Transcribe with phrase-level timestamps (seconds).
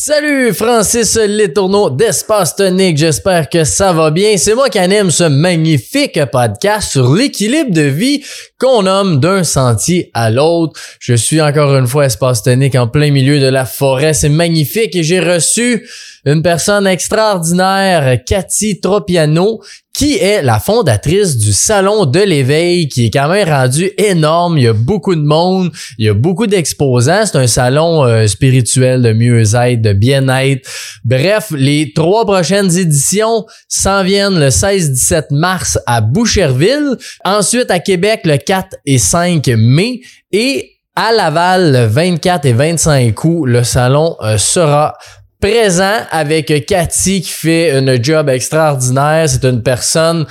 [0.00, 4.36] Salut Francis Letourneau d'Espace Tonique, j'espère que ça va bien.
[4.36, 8.22] C'est moi qui anime ce magnifique podcast sur l'équilibre de vie
[8.60, 10.80] qu'on nomme d'un sentier à l'autre.
[11.00, 14.94] Je suis encore une fois Espace Tonique en plein milieu de la forêt, c'est magnifique
[14.94, 15.84] et j'ai reçu
[16.24, 19.60] une personne extraordinaire, Cathy Tropiano,
[19.98, 24.56] qui est la fondatrice du Salon de l'éveil, qui est quand même rendu énorme.
[24.56, 27.26] Il y a beaucoup de monde, il y a beaucoup d'exposants.
[27.26, 30.68] C'est un salon euh, spirituel de mieux-être, de bien-être.
[31.04, 38.20] Bref, les trois prochaines éditions s'en viennent le 16-17 mars à Boucherville, ensuite à Québec
[38.24, 44.16] le 4 et 5 mai et à Laval le 24 et 25 août, le salon
[44.20, 44.94] euh, sera
[45.40, 49.28] présent avec Cathy qui fait un job extraordinaire.
[49.28, 50.26] C'est une personne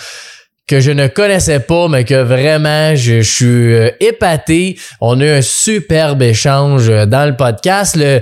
[0.68, 4.78] que je ne connaissais pas, mais que vraiment je, suis euh, épaté.
[5.00, 7.96] On a eu un superbe échange euh, dans le podcast.
[7.96, 8.22] Le,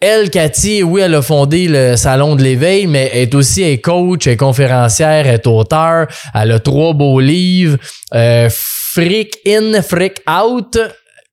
[0.00, 4.26] elle, Cathy, oui, elle a fondé le Salon de l'éveil, mais est aussi est coach,
[4.26, 6.06] est conférencière, est auteur.
[6.34, 7.76] Elle a trois beaux livres.
[8.14, 10.78] Euh, freak in, freak out.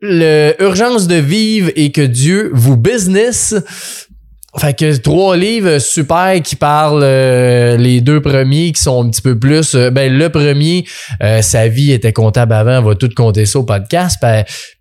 [0.01, 3.55] Le Urgence de vivre et que Dieu vous business.
[4.59, 9.21] Fait que trois livres super qui parlent euh, les deux premiers qui sont un petit
[9.21, 10.85] peu plus euh, ben le premier
[11.23, 14.23] euh, sa vie était comptable avant on va tout compter ça au podcast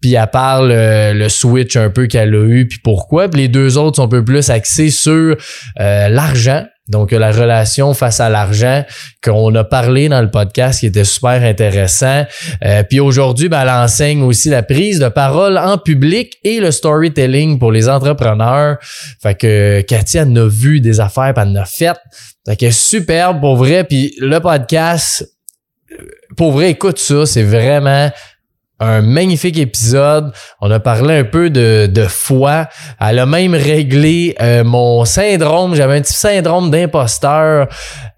[0.03, 3.78] puis elle parle le switch un peu qu'elle a eu puis pourquoi puis les deux
[3.78, 5.37] autres sont un peu plus axés sur
[5.78, 8.84] l'argent donc, la relation face à l'argent
[9.22, 12.25] qu'on a parlé dans le podcast qui était super intéressant.
[12.64, 16.72] Euh, puis aujourd'hui, ben, elle enseigne aussi la prise de parole en public et le
[16.72, 18.78] storytelling pour les entrepreneurs.
[19.22, 21.97] Fait que Cathy, elle a vu des affaires, puis elle en a fait.
[22.58, 23.84] Que superbe pour vrai.
[23.84, 25.25] Puis le podcast,
[26.36, 28.10] pour vrai, écoute ça, c'est vraiment
[28.83, 30.33] un magnifique épisode.
[30.61, 32.69] On a parlé un peu de, de foi.
[33.00, 35.75] Elle a même réglé euh, mon syndrome.
[35.75, 37.69] J'avais un petit syndrome d'imposteur.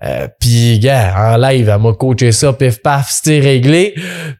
[0.03, 3.95] Euh, Puis, gars, en live, elle m'a coaché ça, pif paf, c'était réglé.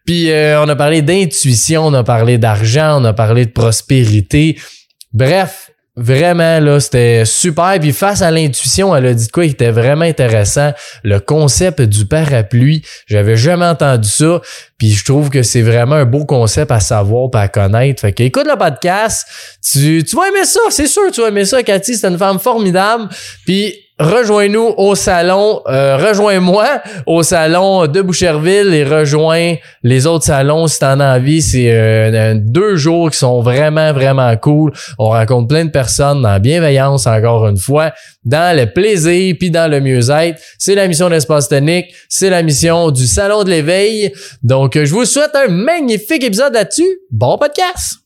[0.05, 4.59] Puis, euh, on a parlé d'intuition, on a parlé d'argent, on a parlé de prospérité.
[5.12, 7.78] Bref, Vraiment, là, c'était super.
[7.81, 10.72] Puis face à l'intuition, elle a dit quoi qui était vraiment intéressant.
[11.05, 12.84] Le concept du parapluie.
[13.06, 14.41] J'avais jamais entendu ça.
[14.77, 18.00] Puis je trouve que c'est vraiment un beau concept à savoir pas à connaître.
[18.00, 19.25] Fait que écoute le podcast.
[19.62, 20.60] Tu, tu vas aimer ça.
[20.71, 21.94] C'est sûr tu vas aimer ça, Cathy.
[21.94, 23.09] C'est une femme formidable.
[23.47, 30.66] Puis rejoins-nous au salon, euh, rejoins-moi au salon de Boucherville et rejoins les autres salons
[30.66, 31.43] si t'en as envie.
[31.43, 34.72] C'est euh, deux jours qui sont vraiment, vraiment cool.
[34.99, 37.93] On rencontre plein de personnes dans la bienveillance, encore une fois,
[38.25, 40.41] dans le plaisir puis dans le mieux-être.
[40.59, 44.12] C'est la mission d'Espace Tonique, c'est la mission du Salon de l'éveil.
[44.43, 46.99] Donc, je vous souhaite un magnifique épisode là-dessus.
[47.11, 48.04] Bon podcast!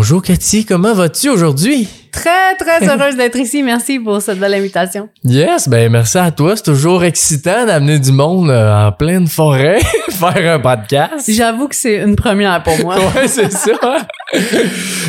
[0.00, 1.88] Bonjour Cathy, comment vas-tu aujourd'hui?
[2.12, 3.64] Très, très heureuse d'être ici.
[3.64, 5.08] Merci pour cette belle invitation.
[5.24, 6.54] Yes, ben merci à toi.
[6.54, 11.28] C'est toujours excitant d'amener du monde euh, en pleine forêt faire un podcast.
[11.28, 12.94] J'avoue que c'est une première pour moi.
[13.16, 13.72] ouais, c'est ça.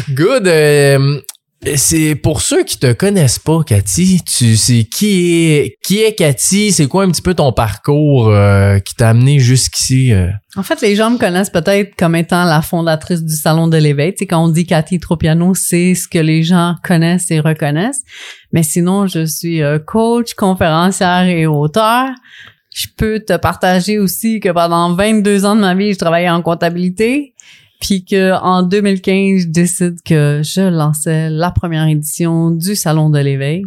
[0.10, 0.48] Good.
[0.48, 1.22] Euh,
[1.76, 6.72] c'est pour ceux qui te connaissent pas, Cathy, tu sais qui est qui est Cathy,
[6.72, 10.30] c'est quoi un petit peu ton parcours euh, qui t'a amené jusqu'ici euh?
[10.56, 14.14] En fait, les gens me connaissent peut-être comme étant la fondatrice du salon de l'éveil.
[14.14, 18.04] Tu sais, quand on dit Cathy Tropiano, c'est ce que les gens connaissent et reconnaissent.
[18.52, 22.10] Mais sinon, je suis euh, coach, conférencière et auteur.
[22.74, 26.42] Je peux te partager aussi que pendant 22 ans de ma vie, je travaillais en
[26.42, 27.34] comptabilité.
[27.80, 33.20] Puis que en 2015, je décide que je lançais la première édition du Salon de
[33.20, 33.64] l'éveil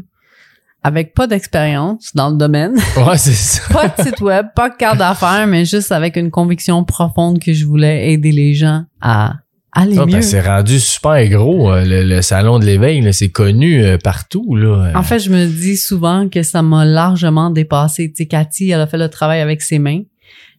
[0.82, 2.74] avec pas d'expérience dans le domaine.
[2.96, 3.62] Ouais, c'est ça.
[3.72, 7.52] pas de site web, pas de carte d'affaires, mais juste avec une conviction profonde que
[7.52, 9.34] je voulais aider les gens à
[9.72, 10.22] aller ah, ben, mieux.
[10.22, 14.54] c'est rendu super gros, euh, le, salon de l'éveil, c'est connu euh, partout.
[14.54, 14.92] Là.
[14.94, 18.08] En fait, je me dis souvent que ça m'a largement dépassé.
[18.10, 20.02] Tu sais, Cathy, elle a fait le travail avec ses mains.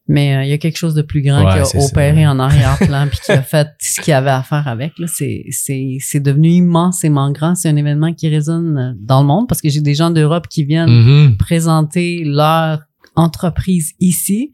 [0.08, 3.08] Mais euh, il y a quelque chose de plus grand qui a opéré en arrière-plan
[3.10, 4.94] puis qui a fait ce qu'il y avait à faire avec.
[5.08, 7.56] C'est, c'est, c'est devenu immensément grand.
[7.56, 10.48] C'est un événement qui résonne euh, dans le monde parce que j'ai des gens d'Europe
[10.50, 11.38] qui viennent mm-hmm.
[11.38, 12.80] présenter leur
[13.16, 14.54] entreprise ici.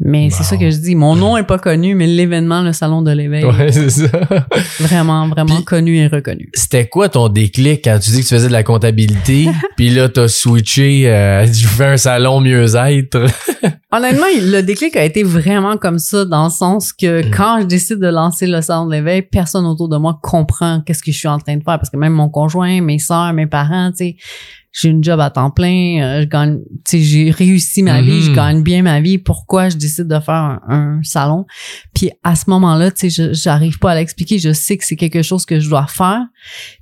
[0.00, 0.94] Mais c'est ça que je dis.
[0.94, 3.44] Mon nom est pas connu, mais l'événement, le salon de l'éveil.
[3.44, 4.06] Ouais, c'est ça.
[4.80, 6.50] vraiment, vraiment connu et reconnu.
[6.54, 10.08] C'était quoi ton déclic quand tu dis que tu faisais de la comptabilité, puis là,
[10.08, 13.26] t'as switché, euh, tu fais un salon mieux-être?
[13.90, 17.30] Honnêtement, le déclic a été vraiment comme ça, dans le sens que Mm.
[17.30, 21.02] quand je décide de lancer le salon de l'éveil, personne autour de moi comprend qu'est-ce
[21.02, 23.46] que je suis en train de faire, parce que même mon conjoint, mes soeurs, mes
[23.46, 24.16] parents, tu sais,
[24.72, 28.22] j'ai une job à temps plein, euh, je gagne, tu sais, j'ai réussi ma vie,
[28.22, 28.36] je Mhm.
[28.36, 29.18] gagne bien ma vie.
[29.18, 31.46] Pourquoi je décide de faire un, un salon?
[31.94, 34.38] Puis à ce moment-là, tu sais, j'arrive pas à l'expliquer.
[34.38, 36.20] Je sais que c'est quelque chose que je dois faire.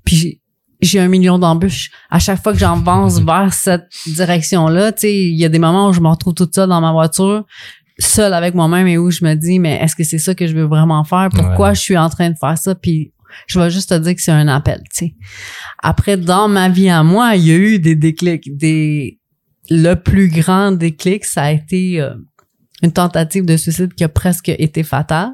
[0.05, 0.41] Puis
[0.83, 1.91] j'ai un million d'embûches.
[2.11, 5.88] À chaque fois que j'avance vers cette direction-là, tu sais, il y a des moments
[5.88, 7.44] où je me retrouve toute seule dans ma voiture,
[7.99, 10.55] seule avec moi-même et où je me dis, mais est-ce que c'est ça que je
[10.55, 11.29] veux vraiment faire?
[11.33, 11.75] Pourquoi Ouais.
[11.75, 12.75] je suis en train de faire ça?
[12.75, 13.12] Puis
[13.47, 15.15] je vais juste te dire que c'est un appel, tu sais.
[15.83, 18.56] Après, dans ma vie à moi, il y a eu des déclics.
[18.56, 19.19] Des...
[19.71, 22.15] Le plus grand déclic, ça a été euh,
[22.83, 25.33] une tentative de suicide qui a presque été fatale.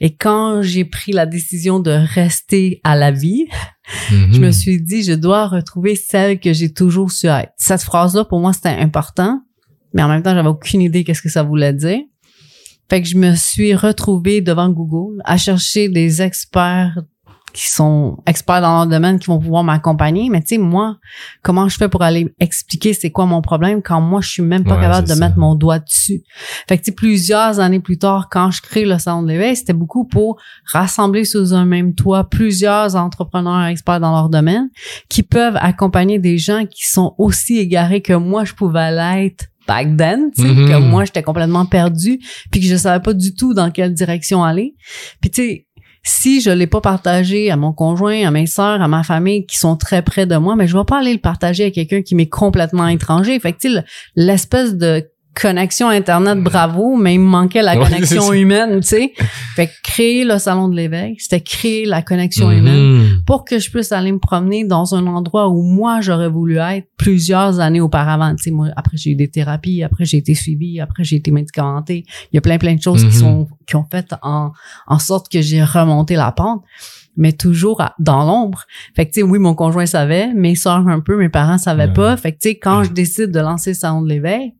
[0.00, 3.46] Et quand j'ai pris la décision de rester à la vie,
[4.10, 7.52] je me suis dit, je dois retrouver celle que j'ai toujours su être.
[7.56, 9.40] Cette phrase-là, pour moi, c'était important,
[9.92, 12.00] mais en même temps, j'avais aucune idée qu'est-ce que ça voulait dire.
[12.90, 16.98] Fait que je me suis retrouvée devant Google à chercher des experts
[17.54, 20.28] qui sont experts dans leur domaine qui vont pouvoir m'accompagner.
[20.30, 20.98] Mais tu sais, moi,
[21.42, 24.64] comment je fais pour aller expliquer c'est quoi mon problème quand moi, je suis même
[24.64, 25.18] pas Ouais, capable de ça.
[25.18, 26.22] mettre mon doigt dessus?
[26.68, 29.56] Fait que tu sais, plusieurs années plus tard, quand je crée le Salon de l'éveil,
[29.56, 30.36] c'était beaucoup pour
[30.66, 34.68] rassembler sous un même toit plusieurs entrepreneurs experts dans leur domaine
[35.08, 39.96] qui peuvent accompagner des gens qui sont aussi égarés que moi, je pouvais l'être back
[39.96, 40.68] then, tu sais, Mhm.
[40.68, 42.18] que moi, j'étais complètement perdue
[42.50, 44.74] puis que je savais pas du tout dans quelle direction aller.
[45.20, 45.64] Puis tu sais,
[46.02, 49.58] si je l'ai pas partagé à mon conjoint, à mes sœurs, à ma famille qui
[49.58, 52.14] sont très près de moi, mais je vais pas aller le partager à quelqu'un qui
[52.14, 53.38] m'est complètement étranger.
[53.40, 53.82] Fait que tu sais, le-
[54.16, 59.12] l'espèce de connexion internet bravo mais il me manquait la connexion humaine tu sais
[59.54, 62.58] fait que créer le salon de l'éveil c'était créer la connexion Mhm.
[62.58, 66.56] humaine pour que je puisse aller me promener dans un endroit où moi j'aurais voulu
[66.58, 68.34] être plusieurs années auparavant.
[68.36, 71.30] Tu sais, moi après j'ai eu des thérapies, après j'ai été suivie, après j'ai été
[71.30, 72.04] médicamentée.
[72.32, 73.12] Il y a plein plein de choses qui Mhm.
[73.22, 74.52] sont qui ont fait en
[74.86, 76.62] en sorte que j'ai remonté la pente
[77.16, 78.64] mais toujours à- dans l'ombre.
[78.96, 81.92] Fait que tu sais oui, mon conjoint savait, mes sœurs un peu, mes parents savaient
[81.92, 82.16] pas.
[82.16, 84.54] Fait que tu sais quand je décide de lancer le salon de l'éveil,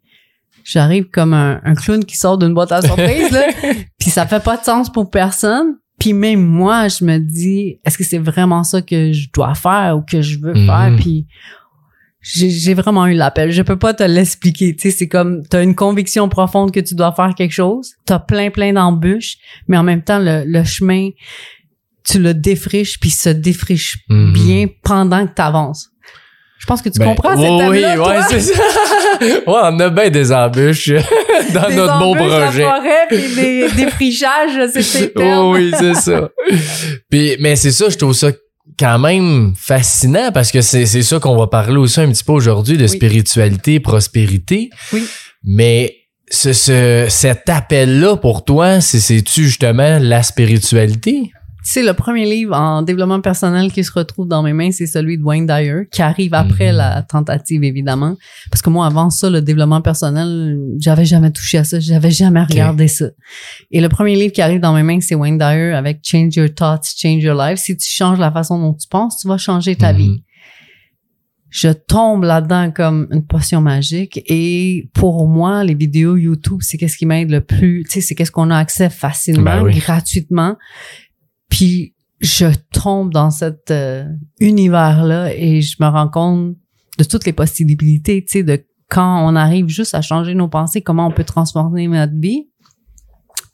[0.70, 3.46] j'arrive comme un, un clown qui sort d'une boîte à surprise là,
[3.98, 5.76] puis ça fait pas de sens pour personne.
[5.98, 9.96] Puis même moi, je me dis, est-ce que c'est vraiment ça que je dois faire
[9.98, 10.66] ou que je veux Mhm.
[10.66, 10.92] faire?
[10.96, 11.26] Puis
[12.20, 13.50] j'ai vraiment eu l'appel.
[13.52, 14.76] Je peux pas te l'expliquer.
[14.76, 17.94] Tu sais, c'est comme t'as une conviction profonde que tu dois faire quelque chose.
[18.04, 19.36] T'as plein plein d'embûches,
[19.66, 21.08] mais en même temps le, le chemin,
[22.04, 24.32] tu le défriches puis se défriche Mhm.
[24.32, 25.88] bien pendant que t'avances.
[26.58, 28.26] Je pense que tu Ben, comprends cette oui, oui, thème-là, ouais, toi?
[28.28, 28.52] c'est ça.
[29.22, 30.90] ouais, on a bien des embûches
[31.54, 32.62] dans Des notre beau embûches, la projet.
[32.62, 35.12] forêt, puis des défrichages, c'est ces.
[35.16, 36.28] Oh oui, c'est ça.
[37.10, 38.28] Puis, mais c'est ça, je trouve ça
[38.78, 42.32] quand même fascinant parce que c'est c'est ça qu'on va parler aussi un petit peu
[42.32, 42.88] aujourd'hui de Oui.
[42.88, 44.70] spiritualité, prospérité.
[44.92, 45.04] Oui.
[45.44, 45.94] Mais
[46.30, 51.30] ce, ce, cet appel-là pour toi, c'est- c'est-tu justement la spiritualité?
[51.70, 55.18] Sais, le premier livre en développement personnel qui se retrouve dans mes mains, c'est celui
[55.18, 56.76] de Wayne Dyer, qui arrive après Mhm.
[56.78, 58.16] la tentative, évidemment.
[58.50, 62.42] Parce que moi, avant ça, le développement personnel, j'avais jamais touché à ça, j'avais jamais
[62.42, 63.08] regardé ça.
[63.70, 66.48] Et le premier livre qui arrive dans mes mains, c'est Wayne Dyer avec Change Your
[66.54, 67.58] Thoughts, Change Your Life.
[67.58, 69.98] Si tu changes la façon dont tu penses, tu vas changer ta Mhm.
[69.98, 70.22] vie.
[71.50, 76.96] Je tombe là-dedans comme une potion magique et pour moi, les vidéos YouTube, c'est qu'est-ce
[76.96, 79.78] qui m'aide le plus, tu sais, c'est qu'est-ce qu'on a accès facilement, Ben oui.
[79.78, 80.56] gratuitement.
[81.48, 84.04] Puis je tombe dans cet euh,
[84.40, 86.56] univers-là et je me rends compte
[86.98, 90.80] de toutes les possibilités, tu sais, de quand on arrive juste à changer nos pensées,
[90.80, 92.48] comment on peut transformer notre vie.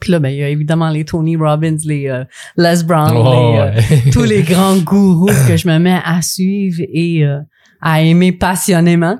[0.00, 2.24] Puis là, ben, il y a évidemment les Tony Robbins, les euh,
[2.56, 4.10] Les Brown, Oh, les, euh, ouais.
[4.12, 7.40] tous les grands gourous que je me mets à suivre et euh,
[7.80, 9.18] à aimer passionnément.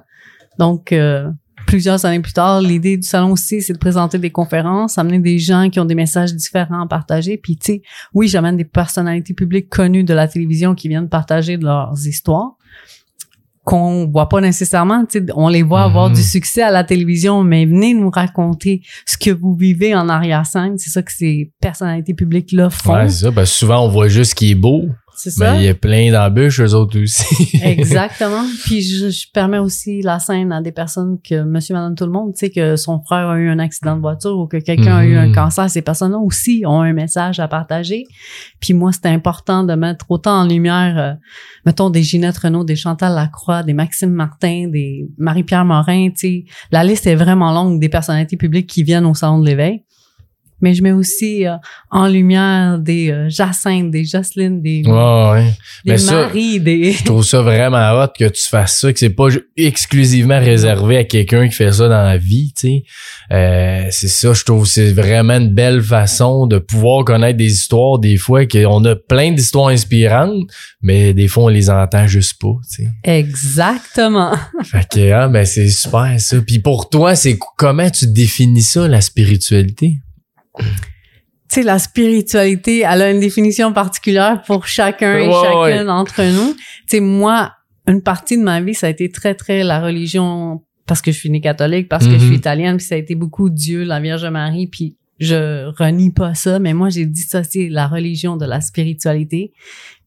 [0.59, 1.31] Donc, euh,
[1.67, 5.39] plusieurs années plus tard, l'idée du salon aussi, c'est de présenter des conférences, amener des
[5.39, 7.37] gens qui ont des messages différents à partager.
[7.37, 11.57] Puis, tu sais, oui, j'amène des personnalités publiques connues de la télévision qui viennent partager
[11.57, 12.53] de leurs histoires
[13.65, 16.17] qu'on voit pas nécessairement, tu sais, on les voit avoir Mhm.
[16.17, 20.77] du succès à la télévision, mais venez nous raconter ce que vous vivez en arrière-scène.
[20.77, 22.93] C'est ça que ces personnalités publiques-là font.
[22.93, 23.31] Ouais, c'est ça.
[23.31, 25.53] Ben, souvent, on voit juste ce qui est beau, c'est ça?
[25.53, 27.59] mais il y a plein d'embûches, eux autres aussi.
[27.63, 28.43] Exactement.
[28.65, 32.11] Puis je, je permets aussi la scène à des personnes que monsieur, madame, tout le
[32.13, 34.97] monde, tu sais, que son frère a eu un accident de voiture ou que quelqu'un
[34.97, 35.35] a eu un Mhm.
[35.35, 35.69] cancer.
[35.71, 38.05] Ces personnes-là aussi ont un message à partager.
[38.61, 41.13] Puis moi, c'était important de mettre autant en lumière, euh,
[41.67, 46.45] mettons, des Ginette Renault, des Chantal Lacroix, des Maxime Martin, des Marie-Pierre Morin, tu sais.
[46.71, 49.83] La liste est vraiment longue des personnalités publiques qui viennent au Salon de l'éveil.
[50.65, 51.57] Mais je mets aussi euh,
[51.91, 55.53] en lumière des euh, Jacinthe, des Jocelyne, des, ouais.
[55.85, 56.93] des Mais ça, Marie, des...
[56.93, 59.29] je trouve ça vraiment hot que tu fasses ça, que c'est pas
[59.59, 62.85] exclusivement réservé à quelqu'un qui fait ça dans la vie, tu sais.
[63.31, 67.53] Euh, c'est ça, je trouve, que c'est vraiment une belle façon de pouvoir connaître des
[67.53, 70.49] histoires, des fois, qu'on a plein d'histoires inspirantes,
[70.81, 72.91] mais des fois, on les entend juste pas, tu sais.
[73.05, 74.33] Exactement.
[74.65, 76.39] Fait que, ah, ben, c'est super, ça.
[76.41, 79.99] Puis pour toi, c'est comment tu définis ça, la spiritualité?
[80.59, 80.65] Tu
[81.49, 85.85] sais, la spiritualité, elle a une définition particulière pour chacun et Ouais, chacune ouais.
[85.85, 86.55] d'entre nous.
[86.55, 87.53] Tu sais, moi,
[87.87, 91.19] une partie de ma vie, ça a été très, très la religion parce que je
[91.19, 92.27] suis née catholique, parce que je Mhm.
[92.27, 96.35] suis italienne, puis ça a été beaucoup Dieu, la Vierge Marie, puis je renie pas
[96.35, 99.53] ça, mais moi, j'ai dissocié la religion de la spiritualité.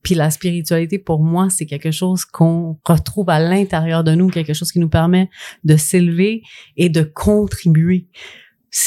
[0.03, 4.53] Puis la spiritualité, pour moi, c'est quelque chose qu'on retrouve à l'intérieur de nous, quelque
[4.53, 5.29] chose qui nous permet
[5.63, 6.43] de s'élever
[6.75, 8.07] et de contribuer.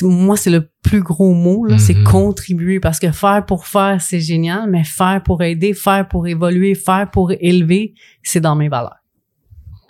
[0.02, 2.04] Moi, c'est le plus gros mot, là, c'est Mhm.
[2.04, 2.80] contribuer.
[2.80, 7.08] Parce que faire pour faire, c'est génial, mais faire pour aider, faire pour évoluer, faire
[7.10, 8.96] pour élever, c'est dans mes valeurs.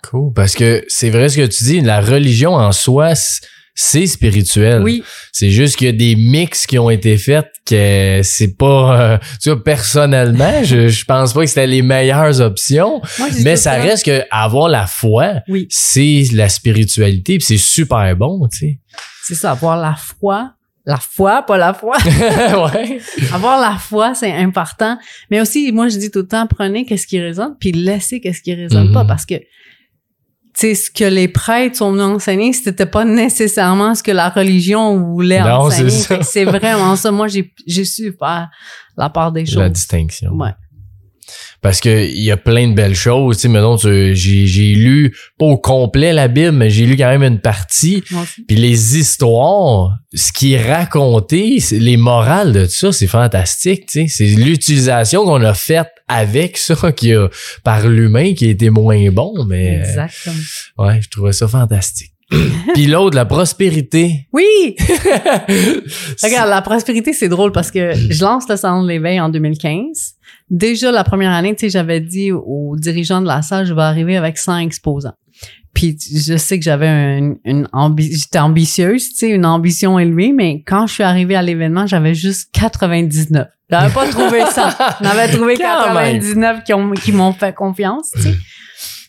[0.03, 0.33] Cool.
[0.33, 3.13] Parce que c'est vrai ce que tu dis, la religion en soi,
[3.75, 4.81] c'est spirituel.
[4.81, 8.99] Oui, C'est juste qu'il y a des mix qui ont été faits que c'est pas...
[9.13, 13.55] euh, tu vois, personnellement, je, je pense pas que c'était les meilleures options, moi, mais
[13.55, 13.81] ça ça.
[13.81, 18.79] reste que avoir la foi, Oui, c'est la spiritualité, puis c'est super bon, tu sais.
[19.35, 20.53] C'est ça, avoir la foi.
[20.85, 21.95] La foi, pas la foi.
[22.05, 22.99] ouais.
[23.31, 24.97] avoir la foi, c'est important.
[25.29, 28.41] Mais aussi, moi, je dis tout le temps, prenez qu'est-ce qui résonne, puis laissez qu'est-ce
[28.41, 28.93] qui résonne Mhm.
[28.93, 29.43] pas, parce que tu
[30.55, 34.99] sais, ce que les prêtres sont venus enseigner, c'était pas nécessairement ce que la religion
[34.99, 36.23] voulait Non, enseigner.
[36.23, 37.09] C'est vraiment ça.
[37.11, 38.49] Moi, j'ai j'ai su faire
[38.97, 39.71] la part des La choses.
[39.71, 40.31] distinction.
[40.33, 40.49] Ouais.
[41.61, 44.73] Parce que il y a plein de belles choses, tu sais, mettons, tu- j'ai j'ai
[44.73, 48.03] lu, pas au complet la Bible, mais j'ai lu quand même une partie.
[48.47, 53.85] Puis les histoires, ce qui est raconté, c'est- les morales de tout ça, c'est fantastique.
[53.87, 54.07] tu sais.
[54.07, 57.27] C'est l'utilisation qu'on a faite avec ça qui a
[57.63, 60.35] par l'humain qui a été moins bon, mais euh, Exactement.
[60.79, 62.07] ouais, je trouvais ça fantastique.
[62.73, 64.27] Puis l'autre, la prospérité.
[64.31, 64.75] Oui!
[66.23, 70.13] Regarde, la prospérité, c'est drôle parce que je lance le salon de l'éveil en 2015.
[70.51, 73.81] Déjà, la première année, tu sais, j'avais dit aux dirigeants de la salle, je vais
[73.81, 75.13] arriver avec 100 exposants.
[75.73, 80.33] Puis je sais que j'avais un- une ambi j'étais ambitieuse, tu sais, une ambition élevée,
[80.33, 83.47] mais quand je suis arrivée à l'événement, j'avais juste 99.
[83.69, 84.75] J'avais pas trouvé ça.
[85.01, 86.19] J'en avais trouvé Quand même.
[86.19, 88.35] 99 qui ont- qui m'ont fait confiance, tu sais.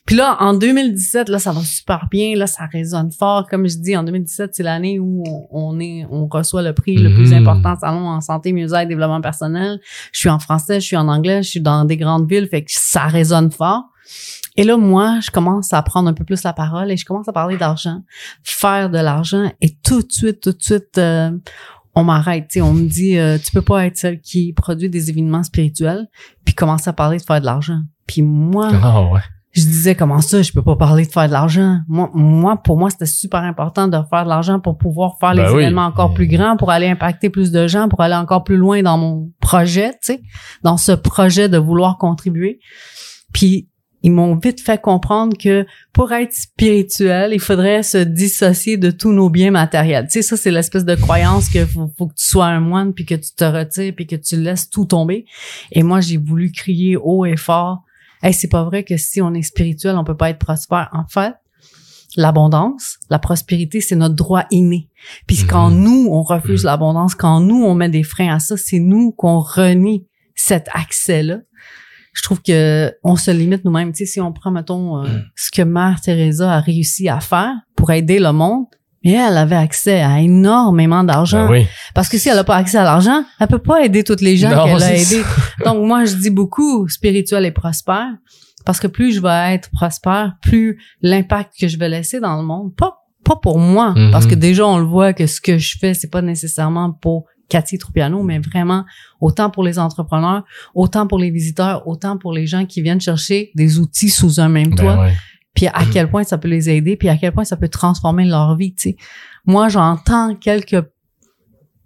[0.05, 2.35] Puis là, en 2017, là, ça va super bien.
[2.37, 3.47] Là, ça résonne fort.
[3.49, 7.15] Comme je dis, en 2017, c'est l'année où on, est, on reçoit le prix le
[7.15, 7.47] plus Mhm.
[7.47, 9.81] important salon en santé, mieux-être, développement personnel.
[10.13, 12.63] Je suis en français, je suis en anglais, je suis dans des grandes villes, fait
[12.63, 13.85] que ça résonne fort.
[14.57, 17.29] Et là, moi, je commence à prendre un peu plus la parole et je commence
[17.29, 18.03] à parler d'argent,
[18.43, 21.31] faire de l'argent et tout de suite, tout de suite, euh,
[21.95, 22.49] on m'arrête.
[22.49, 25.43] tu sais, On me dit, euh, tu peux pas être celle qui produit des événements
[25.45, 26.07] spirituels
[26.45, 27.81] puis commencer à parler de faire de l'argent.
[28.07, 29.21] Puis moi, Ah ouais.
[29.53, 31.81] Je disais comment ça, je peux pas parler de faire de l'argent?
[31.87, 35.45] Moi, moi, pour moi, c'était super important de faire de l'argent pour pouvoir faire Ben
[35.45, 35.63] les oui.
[35.63, 38.83] événements encore plus grands, pour aller impacter plus de gens, pour aller encore plus loin
[38.83, 40.23] dans mon projet, tu sais,
[40.63, 42.61] dans ce projet de vouloir contribuer.
[43.35, 43.69] Puis
[44.03, 49.13] ils m'ont vite fait comprendre que pour être spirituel, il faudrait se dissocier de tous
[49.13, 50.07] nos biens matériels.
[50.07, 52.95] Tu sais, ça, c'est l'espèce de croyance que faut, faut que tu sois un moine,
[52.95, 55.27] puis que tu te retires, puis que tu laisses tout tomber.
[55.71, 57.83] Et moi, j'ai voulu crier haut et fort
[58.23, 60.89] Hey, c'est pas vrai que si on est spirituel, on peut pas être prospère.
[60.93, 61.35] En fait,
[62.17, 64.91] l'abondance, la prospérité, c'est notre droit inné.
[65.27, 65.47] Puis Mhm.
[65.49, 69.13] quand nous, on refuse l'abondance, quand nous, on met des freins à ça, c'est nous
[69.13, 71.39] qu'on renie cet accès-là.
[72.15, 73.93] Je trouve que on se limite nous-mêmes.
[73.93, 77.55] Tu sais, si on prend, mettons, euh, ce que Mère Teresa a réussi à faire
[77.75, 78.67] pour aider le monde,
[79.05, 81.47] mais elle avait accès à énormément d'argent.
[81.47, 81.67] Ben oui.
[81.95, 84.37] Parce que si elle n'a pas accès à l'argent, elle peut pas aider toutes les
[84.37, 85.23] gens qu'elle a aidés.
[85.65, 88.09] Donc moi, je dis beaucoup spirituel et prospère.
[88.65, 92.45] Parce que plus je vais être prospère, plus l'impact que je vais laisser dans le
[92.47, 94.11] monde, pas, pas pour moi, Mhm.
[94.13, 97.25] parce que déjà on le voit que ce que je fais, c'est pas nécessairement pour
[97.49, 98.85] Cathy Troupiano, mais vraiment
[99.21, 100.45] autant pour les entrepreneurs,
[100.75, 104.49] autant pour les visiteurs, autant pour les gens qui viennent chercher des outils sous un
[104.49, 105.13] même toit Ben ouais.
[105.55, 108.25] Puis à quel point ça peut les aider, puis à quel point ça peut transformer
[108.25, 108.97] leur vie, tu sais.
[109.45, 110.85] Moi, j'entends quelques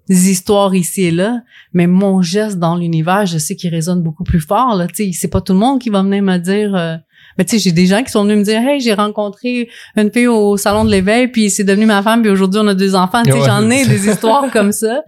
[0.09, 1.41] histoires ici et là,
[1.73, 5.11] mais mon geste dans l'univers, je sais qu'il résonne beaucoup plus fort, là, tu sais.
[5.13, 6.75] C'est pas tout le monde qui va venir me dire...
[6.77, 6.97] euh,
[7.39, 10.11] mais tu sais, j'ai des gens qui sont venus me dire, hey, j'ai rencontré une
[10.13, 12.95] fille au salon de l'éveil, puis c'est devenu ma femme, puis aujourd'hui on a deux
[12.95, 13.23] enfants.
[13.25, 13.45] Tu sais, Ouais.
[13.47, 15.03] j'en ai des histoires comme ça.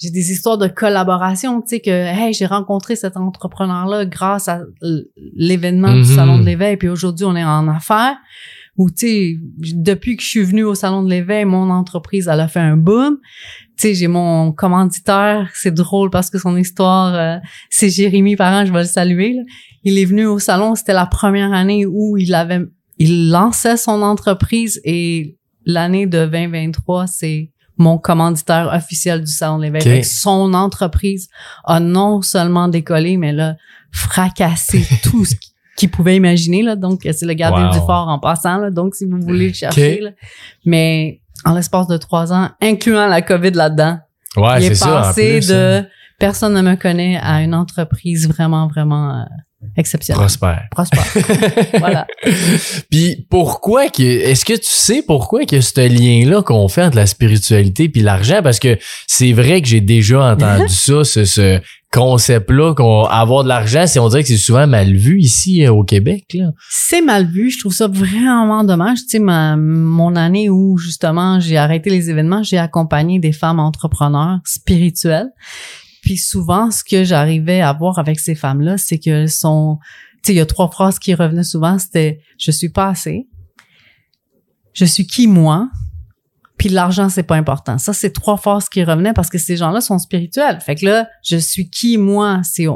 [0.00, 4.62] J'ai des histoires de collaboration, tu sais que hey, j'ai rencontré cet entrepreneur-là grâce à
[5.34, 8.16] l'événement du salon de l'éveil, puis aujourd'hui on est en affaires.
[8.78, 9.36] Ou tu sais,
[9.74, 12.78] depuis que je suis venue au salon de l'éveil, mon entreprise elle a fait un
[12.78, 13.18] boom.
[13.18, 17.38] Tu Tu sais, j'ai mon commanditaire, c'est drôle parce que son histoire, euh,
[17.68, 19.34] c'est Jérémy Parent, je vais le saluer.
[19.34, 19.42] là.
[19.84, 22.60] Il est venu au salon, c'était la première année où il avait,
[22.96, 29.68] il lançait son entreprise et l'année de 2023, c'est mon commanditaire officiel du salon de
[29.78, 31.28] que Son entreprise
[31.64, 33.56] a non seulement décollé, mais là,
[33.90, 36.62] fracassé tout ce qui- qu'il pouvait imaginer.
[36.62, 36.76] Là.
[36.76, 37.72] Donc, c'est le gardien Wow.
[37.72, 38.58] du fort en passant.
[38.58, 38.70] Là.
[38.70, 40.00] Donc, si vous voulez le chercher.
[40.00, 40.10] Là.
[40.66, 43.98] Mais en l'espace de trois ans, incluant la COVID là-dedans,
[44.36, 44.86] Ouais, il est ça.
[44.86, 45.80] passé plus, hein.
[45.80, 45.86] de
[46.18, 49.24] personne ne me connaît à une entreprise vraiment, vraiment euh,
[49.76, 50.20] exceptionnelle.
[50.20, 50.64] Prospère.
[50.70, 51.06] Prospère.
[51.78, 52.06] voilà.
[52.90, 57.06] Puis pourquoi que est-ce que tu sais pourquoi que ce lien-là qu'on fait entre la
[57.06, 58.40] spiritualité puis l'argent?
[58.42, 61.60] Parce que c'est vrai que j'ai déjà entendu ça ce, ce
[61.92, 65.72] concept-là qu'on avoir de l'argent c'est on dirait que c'est souvent mal vu ici euh,
[65.72, 66.50] au Québec là.
[66.70, 67.50] C'est mal vu.
[67.50, 68.98] Je trouve ça vraiment dommage.
[69.00, 73.60] Tu sais, ma, mon année où justement j'ai arrêté les événements, j'ai accompagné des femmes
[73.60, 75.30] entrepreneurs spirituelles.
[76.02, 79.78] Puis souvent, ce que j'arrivais à voir avec ces femmes-là, c'est qu'elles sont,
[80.14, 81.78] tu sais, il y a trois phrases qui revenaient souvent.
[81.78, 83.28] C'était je suis pas assez,
[84.72, 85.68] je suis qui moi,
[86.56, 87.78] puis l'argent c'est pas important.
[87.78, 90.60] Ça c'est trois phrases qui revenaient parce que ces gens-là sont spirituels.
[90.60, 92.66] Fait que là, je suis qui moi, c'est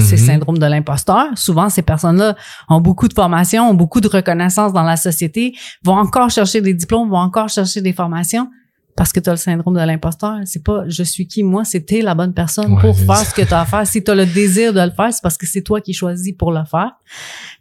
[0.00, 0.26] c'est Mhm.
[0.26, 1.26] syndrome de l'imposteur.
[1.36, 2.34] Souvent, ces personnes-là
[2.68, 5.54] ont beaucoup de formations, ont beaucoup de reconnaissance dans la société,
[5.84, 8.50] vont encore chercher des diplômes, vont encore chercher des formations
[8.96, 10.38] parce que tu as le syndrome de l'imposteur.
[10.46, 13.34] C'est pas je suis qui moi, c'est t'es la bonne personne Ouais, pour faire ce
[13.34, 13.86] que tu as à faire.
[13.86, 16.32] Si tu as le désir de le faire, c'est parce que c'est toi qui choisis
[16.32, 16.92] pour le faire.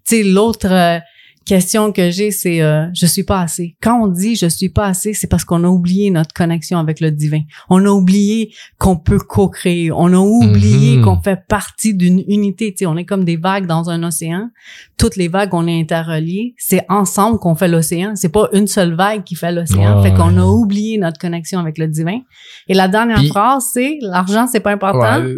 [0.07, 0.99] Tu sais, l'autre euh,
[1.45, 3.75] question que j'ai, c'est euh, je suis pas assez.
[3.81, 6.99] Quand on dit je suis pas assez, c'est parce qu'on a oublié notre connexion avec
[6.99, 7.41] le divin.
[7.69, 9.91] On a oublié qu'on peut co-créer.
[9.91, 11.03] On a oublié Mhm.
[11.03, 12.71] qu'on fait partie d'une unité.
[12.71, 14.49] Tu sais, on est comme des vagues dans un océan.
[14.97, 16.55] Toutes les vagues, on est interreliés.
[16.57, 18.13] C'est ensemble qu'on fait l'océan.
[18.15, 20.01] C'est pas une seule vague qui fait l'océan.
[20.01, 22.19] Ouais, fait qu'on a oublié notre connexion avec le divin.
[22.67, 25.21] Et la dernière Puis- phrase, c'est l'argent, c'est pas important.
[25.23, 25.35] Ouais.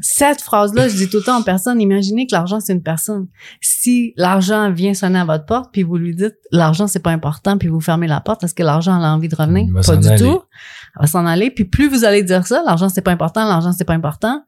[0.00, 3.26] Cette phrase-là, je dis tout le temps en personne, imaginez que l'argent, c'est une personne.
[3.60, 7.58] Si l'argent vient sonner à votre porte, puis vous lui dites, l'argent, c'est pas important,
[7.58, 9.66] puis vous fermez la porte, est-ce que l'argent a envie de revenir?
[9.84, 10.18] Pas du aller.
[10.18, 10.40] tout.
[10.96, 11.50] Elle va s'en aller.
[11.50, 14.42] Puis plus vous allez dire ça, l'argent, c'est pas important, l'argent, c'est pas important,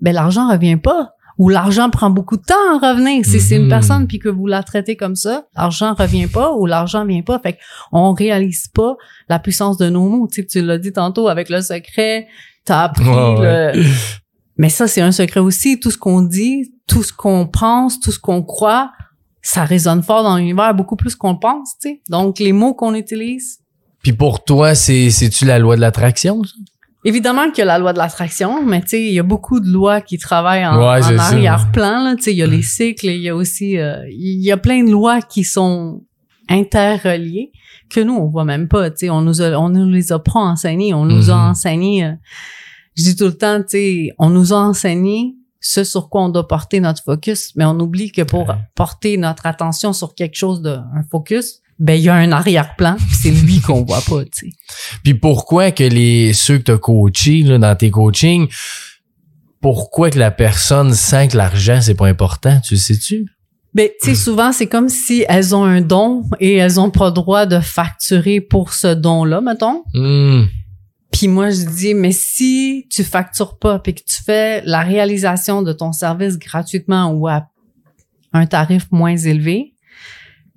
[0.00, 1.10] ben l'argent revient pas.
[1.36, 3.24] Ou l'argent prend beaucoup de temps à revenir.
[3.24, 3.68] Si c'est une Mhm.
[3.68, 7.40] personne puis que vous la traitez comme ça, l'argent revient pas ou l'argent vient pas.
[7.40, 7.58] Fait
[7.90, 8.94] qu'on réalise pas
[9.28, 10.28] la puissance de nos mots.
[10.28, 12.28] Tu sais, tu l'as dit tantôt avec le secret,
[12.64, 13.72] t'as appris ouais.
[13.74, 13.82] le,
[14.58, 15.80] mais ça, c'est un secret aussi.
[15.80, 18.92] Tout ce qu'on dit, tout ce qu'on pense, tout ce qu'on croit,
[19.46, 22.00] ça résonne fort dans l'univers beaucoup plus qu'on le pense, tu sais.
[22.08, 23.58] Donc, les mots qu'on utilise,
[24.02, 26.40] Puis pour toi c'est c'est-tu la loi de l'attraction
[27.06, 29.60] évidemment qu'il y a la loi de l'attraction, mais tu sais, il y a beaucoup
[29.60, 32.16] de lois qui travaillent en, Ouais, en arrière-plan, là.
[32.16, 34.56] Tu sais, il y a les cycles, il y a aussi, euh, il y a
[34.56, 36.02] plein de lois qui sont
[36.48, 37.52] interreliées
[37.90, 39.10] que nous, on voit même pas, tu sais.
[39.10, 40.94] On nous a, on nous les a pas enseignées.
[40.94, 41.50] On nous a Mhm.
[41.50, 42.12] enseigné, euh,
[42.96, 45.34] je dis tout le temps, tu sais, on nous a enseigné
[45.66, 48.54] ce sur quoi on doit porter notre focus, mais on oublie que pour Ouais.
[48.74, 52.96] porter notre attention sur quelque chose de, un focus, ben, il y a un arrière-plan,
[53.12, 54.52] c'est lui qu'on voit pas, tu sais.
[55.02, 58.46] Puis pourquoi que les ceux que tu as coachés là, dans tes coachings,
[59.62, 63.24] pourquoi que la personne sent que l'argent c'est pas important, tu le sais-tu?
[63.72, 67.06] Ben, tu sais, souvent, c'est comme si elles ont un don et elles ont pas
[67.06, 69.82] le droit de facturer pour ce don-là, mettons.
[69.94, 70.44] Hmm.
[71.24, 75.62] Puis moi, je dis, mais si tu factures pas puis que tu fais la réalisation
[75.62, 77.48] de ton service gratuitement ou à
[78.34, 79.74] un tarif moins élevé,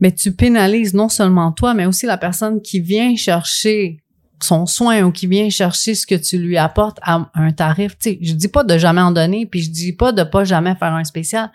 [0.01, 4.03] mais tu pénalises non seulement toi, mais aussi la personne qui vient chercher
[4.41, 7.97] son soin ou qui vient chercher ce que tu lui apportes à un tarif.
[7.97, 10.43] Tu sais, je dis pas de jamais en donner, puis je dis pas de pas
[10.43, 11.52] jamais faire un spécial,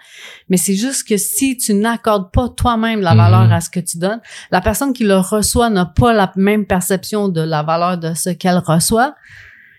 [0.49, 3.53] mais c'est juste que si tu n'accordes pas toi-même la valeur Mhm.
[3.53, 7.29] à ce que tu donnes, la personne qui le reçoit n'a pas la même perception
[7.29, 9.15] de la valeur de ce qu'elle reçoit.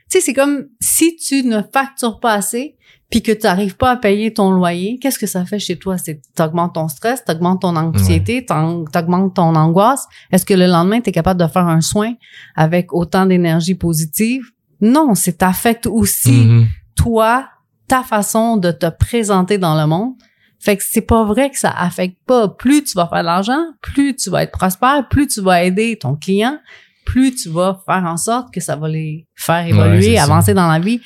[0.09, 2.75] Tu sais, c'est comme si tu ne factures pas assez
[3.13, 5.99] puis que tu n'arrives pas à payer ton loyer, qu'est-ce que ça fait chez toi?
[5.99, 10.07] C'est t'augmentes ton stress, t'augmentes ton anxiété, t'en- t'augmentes ton angoisse.
[10.31, 12.13] Est-ce que le lendemain, tu es capable de faire un soin
[12.55, 14.43] avec autant d'énergie positive?
[14.81, 16.67] Non, c'est t'affecte aussi Mhm.
[16.95, 17.47] toi,
[17.87, 20.13] ta façon de te présenter dans le monde.
[20.59, 22.47] Fait que c'est pas vrai que ça affecte pas.
[22.47, 25.99] Plus tu vas faire de l'argent, plus tu vas être prospère, plus tu vas aider
[26.01, 26.57] ton client,
[27.05, 30.23] plus tu vas faire en sorte que ça va les faire Ouais, évoluer, ça.
[30.23, 31.01] avancer dans la vie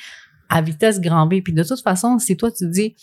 [0.48, 1.42] à vitesse grand V.
[1.42, 2.94] Puis de toute façon, si toi tu dis,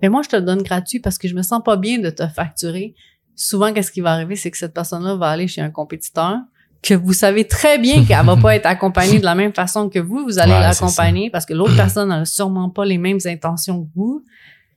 [0.00, 2.10] mais moi je te le donne gratuit parce que je me sens pas bien de
[2.10, 2.94] te facturer,
[3.34, 6.38] souvent qu'est-ce qui va arriver, c'est que cette personne-là va aller chez un compétiteur
[6.82, 9.98] que vous savez très bien qu'elle va pas être accompagnée de la même façon que
[10.00, 13.84] vous, vous allez Ouais, l'accompagner parce que l'autre personne n'a sûrement pas les mêmes intentions
[13.84, 14.24] que vous.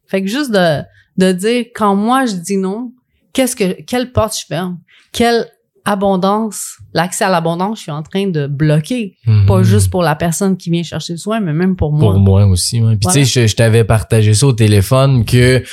[0.08, 0.84] Fait que juste de,
[1.18, 2.94] de dire, quand moi je dis non,
[3.34, 4.80] qu'est-ce que, quelle porte je ferme?
[5.12, 5.48] Quelle
[5.86, 9.16] abondance, l'accès à l'abondance, je suis en train de bloquer.
[9.28, 9.46] Mhm.
[9.46, 12.12] Pas juste pour la personne qui vient chercher le soin, mais même pour moi.
[12.14, 12.92] Pour moi aussi, ouais.
[12.96, 13.20] Puis Voilà.
[13.20, 15.64] tu sais, je, je t'avais partagé ça au téléphone que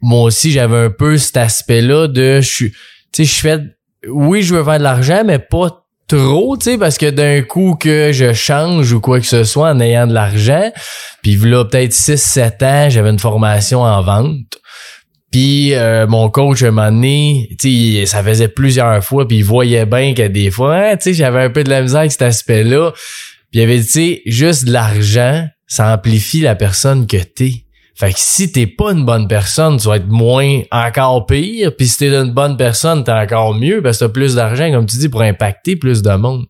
[0.00, 2.70] moi aussi j'avais un peu cet aspect-là de je suis
[3.12, 3.58] tu sais, je fais
[4.08, 7.76] oui, je veux faire de l'argent mais pas trop, tu sais parce que d'un coup
[7.80, 10.70] que je change ou quoi que ce soit en ayant de l'argent,
[11.22, 14.36] puis là peut-être 6 7 ans, j'avais une formation en vente.
[15.34, 17.48] Puis euh, mon coach un moment donné,
[18.06, 21.64] ça faisait plusieurs fois, puis il voyait bien que des fois, hein, j'avais un peu
[21.64, 22.92] de la misère avec cet aspect-là.
[23.50, 27.63] Puis il avait dit, tu sais, juste l'argent, ça amplifie la personne que t'es.
[27.96, 31.70] Fait que si t'es pas une bonne personne, tu vas être moins encore pire.
[31.76, 34.86] Puis si t'es une bonne personne, t'es encore mieux parce que t'as plus d'argent, comme
[34.86, 36.46] tu dis, pour impacter plus de monde.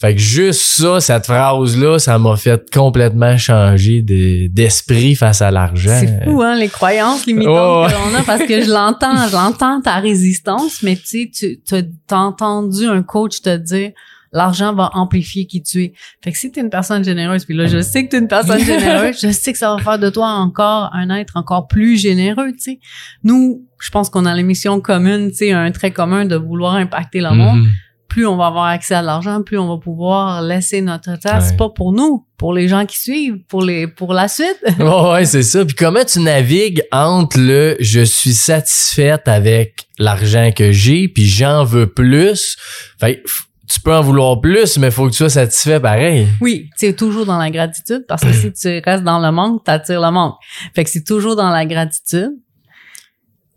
[0.00, 5.52] Fait que juste ça, cette phrase-là, ça m'a fait complètement changer de- d'esprit face à
[5.52, 5.96] l'argent.
[6.00, 9.32] C'est fou, hein, les croyances limitantes Ouais, que l'on a, parce que je l'entends, je
[9.32, 11.60] l'entends ta résistance, mais tu sais, tu
[12.08, 13.90] t'as entendu un coach te dire
[14.32, 15.92] l'argent va amplifier qui tu es.
[16.22, 18.60] Fait que si t'es une personne généreuse, puis là, je sais que t'es une personne
[18.64, 22.52] généreuse, je sais que ça va faire de toi encore un être encore plus généreux,
[22.52, 22.80] tu sais.
[23.24, 27.20] Nous, je pense qu'on a l'émission commune, tu sais, un trait commun de vouloir impacter
[27.20, 27.70] le monde Mhm.
[28.08, 31.10] plus on va avoir accès à l'argent, plus on va pouvoir laisser notre.
[31.10, 31.40] Ouais.
[31.40, 34.58] C'est pas pour nous, pour les gens qui suivent, pour les pour la suite.
[34.80, 35.64] Ouais, ouais, c'est ça.
[35.64, 41.62] Puis comment tu navigues entre le je suis satisfaite avec l'argent que j'ai, puis j'en
[41.64, 42.56] veux plus.
[42.98, 43.22] Fait
[43.70, 46.26] tu peux en vouloir plus, mais faut que tu sois satisfait pareil.
[46.40, 50.00] Oui, c'est toujours dans la gratitude parce que si tu restes dans le manque, t'attires
[50.00, 50.34] le manque.
[50.74, 52.32] Fait que c'est toujours dans la gratitude.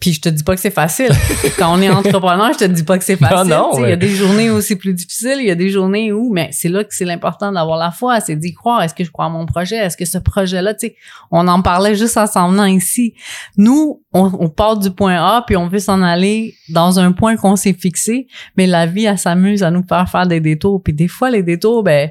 [0.03, 1.11] Puis je te dis pas que c'est facile.
[1.57, 3.49] Quand on est entrepreneur, je te dis pas que c'est facile.
[3.49, 5.69] Non, non, Il y a des journées où c'est plus difficile, il y a des
[5.69, 8.83] journées où, mais c'est là que c'est l'important d'avoir la foi, c'est d'y croire.
[8.83, 9.77] Est-ce que je crois à mon projet?
[9.77, 10.95] Est-ce que ce projet-là, tu sais,
[11.31, 13.13] on en parlait juste en s'en venant ici.
[13.55, 17.37] Nous, on, on part du point A puis on veut s'en aller dans un point
[17.37, 20.83] qu'on s'est fixé, mais la vie, elle s'amuse à nous faire faire des détours.
[20.83, 22.09] Puis des fois, les détours, ben,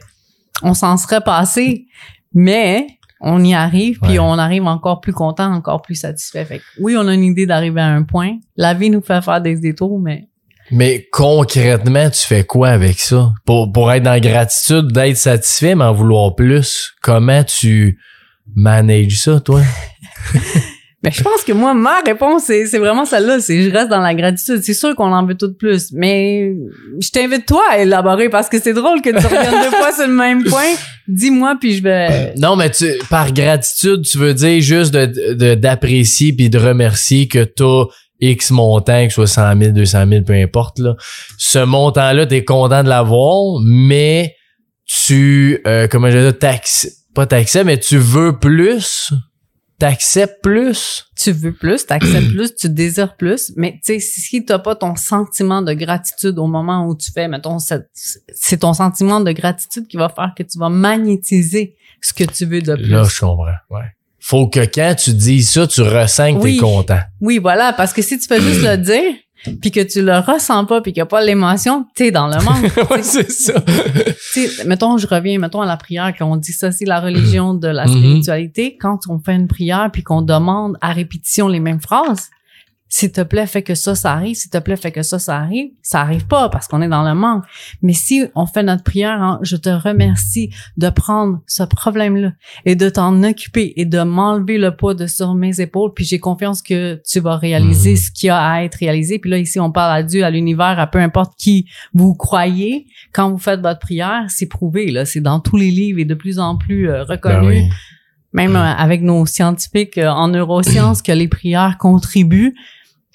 [0.62, 1.84] on s'en serait passé,
[2.32, 2.86] mais
[3.22, 4.18] on y arrive, puis Ouais.
[4.18, 6.44] on arrive encore plus content, encore plus satisfait.
[6.44, 8.38] Fait que oui, on a une idée d'arriver à un point.
[8.56, 10.26] La vie nous fait faire des détours, mais
[10.70, 13.32] Mais concrètement, tu fais quoi avec ça?
[13.44, 17.98] Pour, pour être dans la gratitude, d'être satisfait, mais en vouloir plus, comment tu
[18.54, 19.60] manages ça, toi?
[21.04, 23.40] Mais je pense que moi, ma réponse, c'est, vraiment celle-là.
[23.40, 24.62] C'est je reste dans la gratitude.
[24.62, 25.90] C'est sûr qu'on en veut tout plus.
[25.92, 26.54] Mais
[27.00, 30.06] je t'invite toi à élaborer parce que c'est drôle que tu reviennes deux fois sur
[30.06, 30.74] le même point.
[31.08, 32.32] Dis-moi, puis je vais...
[32.36, 37.26] Non, mais tu, par gratitude, tu veux dire juste de, de- d'apprécier puis de remercier
[37.26, 37.84] que t'as
[38.20, 40.94] X montant, que ce soit 100 000, 200 000, peu importe, là.
[41.38, 44.36] Ce montant-là, t'es content de l'avoir, mais
[44.86, 49.12] tu, euh, comment je t'acc- pas t'acceptes, mais tu veux plus,
[49.82, 51.06] t'acceptes plus.
[51.16, 53.52] Tu veux plus, t'acceptes plus, tu désires plus.
[53.56, 57.26] Mais tu sais, si t'as pas ton sentiment de gratitude au moment où tu fais,
[57.26, 62.22] mettons, c'est ton sentiment de gratitude qui va faire que tu vas magnétiser ce que
[62.22, 62.86] tu veux de plus.
[62.90, 63.80] Là, je comprends, ouais.
[64.20, 66.54] Faut que quand tu dis ça, tu ressens que Oui.
[66.56, 67.00] t'es content.
[67.20, 69.14] Oui, voilà, parce que si tu fais juste le dire,
[69.60, 72.36] puis que tu le ressens pas, puis qu'il n'y a pas l'émotion, t'es dans le
[72.44, 72.70] manque.
[72.90, 73.54] ouais, c'est ça.
[74.66, 77.92] Mettons, je reviens, mettons à la prière, qu'on dissocie la religion de la Mhm.
[77.98, 78.76] spiritualité.
[78.80, 82.30] Quand on fait une prière, puis qu'on demande à répétition les mêmes phrases,
[82.94, 84.34] s'il te plaît, fais que ça, ça arrive.
[84.34, 85.70] S'il te plaît, fais que ça, ça arrive.
[85.80, 87.42] Ça arrive pas parce qu'on est dans le manque.
[87.80, 92.32] Mais si on fait notre prière, je te remercie de prendre ce problème-là
[92.66, 95.92] et de t'en occuper et de m'enlever le poids de sur mes épaules.
[95.96, 97.96] Puis j'ai confiance que tu vas réaliser Mhm.
[97.96, 99.18] ce qu'il y a à être réalisé.
[99.18, 102.86] Puis là, ici, on parle à Dieu, à l'univers, à peu importe qui vous croyez.
[103.14, 104.90] Quand vous faites votre prière, c'est prouvé.
[104.90, 107.68] Là, c'est dans tous les livres et de plus en plus euh, reconnu Ben oui.
[108.34, 112.54] même euh, avec nos scientifiques euh, en neurosciences, que les prières contribuent.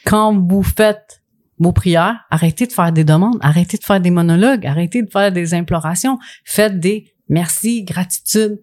[0.06, 1.22] Quand vous faites
[1.60, 5.32] vos prières, arrêtez de faire des demandes, arrêtez de faire des monologues, arrêtez de faire
[5.32, 8.60] des implorations, faites des merci, gratitude,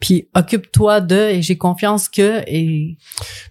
[0.00, 2.96] puis occupe-toi de, et j'ai confiance que, et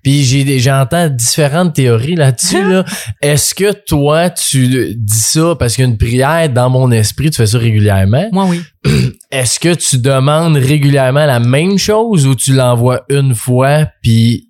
[0.02, 2.84] Puis j'ai j'entends différentes théories là-dessus là.
[3.22, 7.60] Est-ce que toi tu dis ça parce qu'une prière dans mon esprit tu fais ça
[7.60, 8.30] régulièrement?
[8.32, 8.62] Moi oui.
[9.32, 14.49] Est-ce que tu demandes régulièrement la même chose ou tu l'envoies une fois puis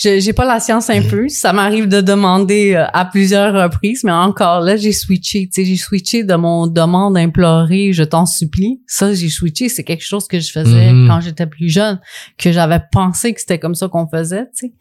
[0.00, 1.36] Je- J'ai pas la science infuse.
[1.38, 5.46] Ça m'arrive de demander euh, à plusieurs reprises, mais encore là, j'ai switché.
[5.46, 8.80] Tu sais, j'ai switché de mon demande implorée, je t'en supplie.
[8.86, 9.68] Ça, j'ai switché.
[9.68, 11.08] C'est quelque chose que je faisais Mhm.
[11.08, 11.98] quand j'étais plus jeune,
[12.38, 14.72] que j'avais pensé que c'était comme ça qu'on faisait, tu sais.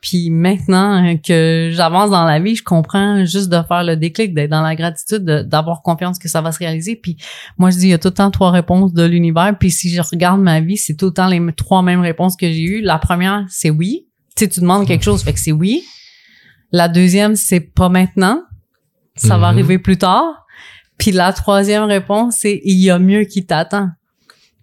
[0.00, 4.34] Puis maintenant euh, que j'avance dans la vie, je comprends juste de faire le déclic,
[4.34, 6.96] d'être dans la gratitude, de- d'avoir confiance que ça va se réaliser.
[6.96, 7.16] Puis
[7.58, 9.54] moi, je dis, il y a tout le temps trois réponses de l'univers.
[9.58, 12.46] Puis si je regarde ma vie, c'est tout le temps les trois mêmes réponses que
[12.46, 12.80] j'ai eues.
[12.80, 14.06] La première, c'est oui.
[14.36, 15.84] Tu sais, tu demandes quelque chose, fait que c'est oui.
[16.72, 18.40] La deuxième, c'est pas maintenant.
[19.16, 19.58] ça va Mhm.
[19.58, 20.44] arriver plus tard.
[20.98, 23.90] Puis la troisième réponse, c'est il y a mieux qui t'attend.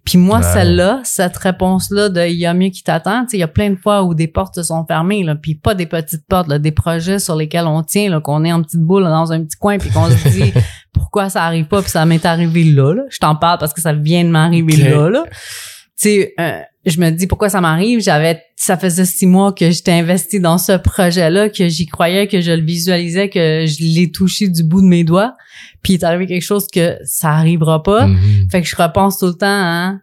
[0.03, 3.39] Puis moi, celle-là, cette réponse-là de il y a mieux qui t'attend, tu sais, il
[3.39, 5.85] y a plein de fois où des portes se sont fermées, là, puis pas des
[5.85, 9.03] petites portes, là, des projets sur lesquels on tient, là, qu'on est en petite boule
[9.03, 10.51] là, dans un petit coin, puis qu'on se dit
[10.93, 13.03] pourquoi ça arrive pas, puis ça m'est arrivé là, là.
[13.09, 15.23] Je t'en parle parce que ça vient de m'arriver là, là.
[15.29, 15.39] Tu
[15.95, 18.01] sais, euh, je me dis pourquoi ça m'arrive?
[18.01, 22.41] J'avais, ça faisait six mois que j'étais investi dans ce projet-là, que j'y croyais, que
[22.41, 25.35] je le visualisais, que je l'ai touché du bout de mes doigts.
[25.83, 28.07] Puis il est arrivé quelque chose que ça arrivera pas.
[28.07, 28.49] Mhm.
[28.49, 29.95] Fait que je repense tout le temps à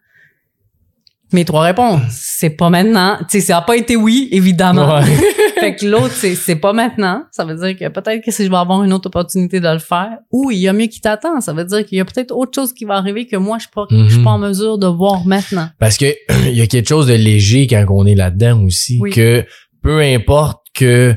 [1.33, 2.01] mes trois réponses.
[2.11, 3.17] C'est pas maintenant.
[3.21, 4.97] Tu sais, ça a pas été oui, évidemment.
[4.99, 5.05] Ouais.
[5.61, 7.25] fait que l'autre, c'est, c'est pas maintenant.
[7.33, 9.79] Ça veut dire que peut-être que si je vais avoir une autre opportunité de le
[9.79, 11.41] faire, ou il y a mieux qui t'attend.
[11.41, 13.63] Ça veut dire qu'il y a peut-être autre chose qui va arriver que moi, je
[13.63, 15.69] suis pas, je suis pas en mesure de voir maintenant.
[15.79, 16.07] Parce que
[16.49, 19.11] il y a quelque chose de léger quand on est là-dedans aussi, Oui.
[19.11, 19.45] que
[19.83, 21.15] peu importe que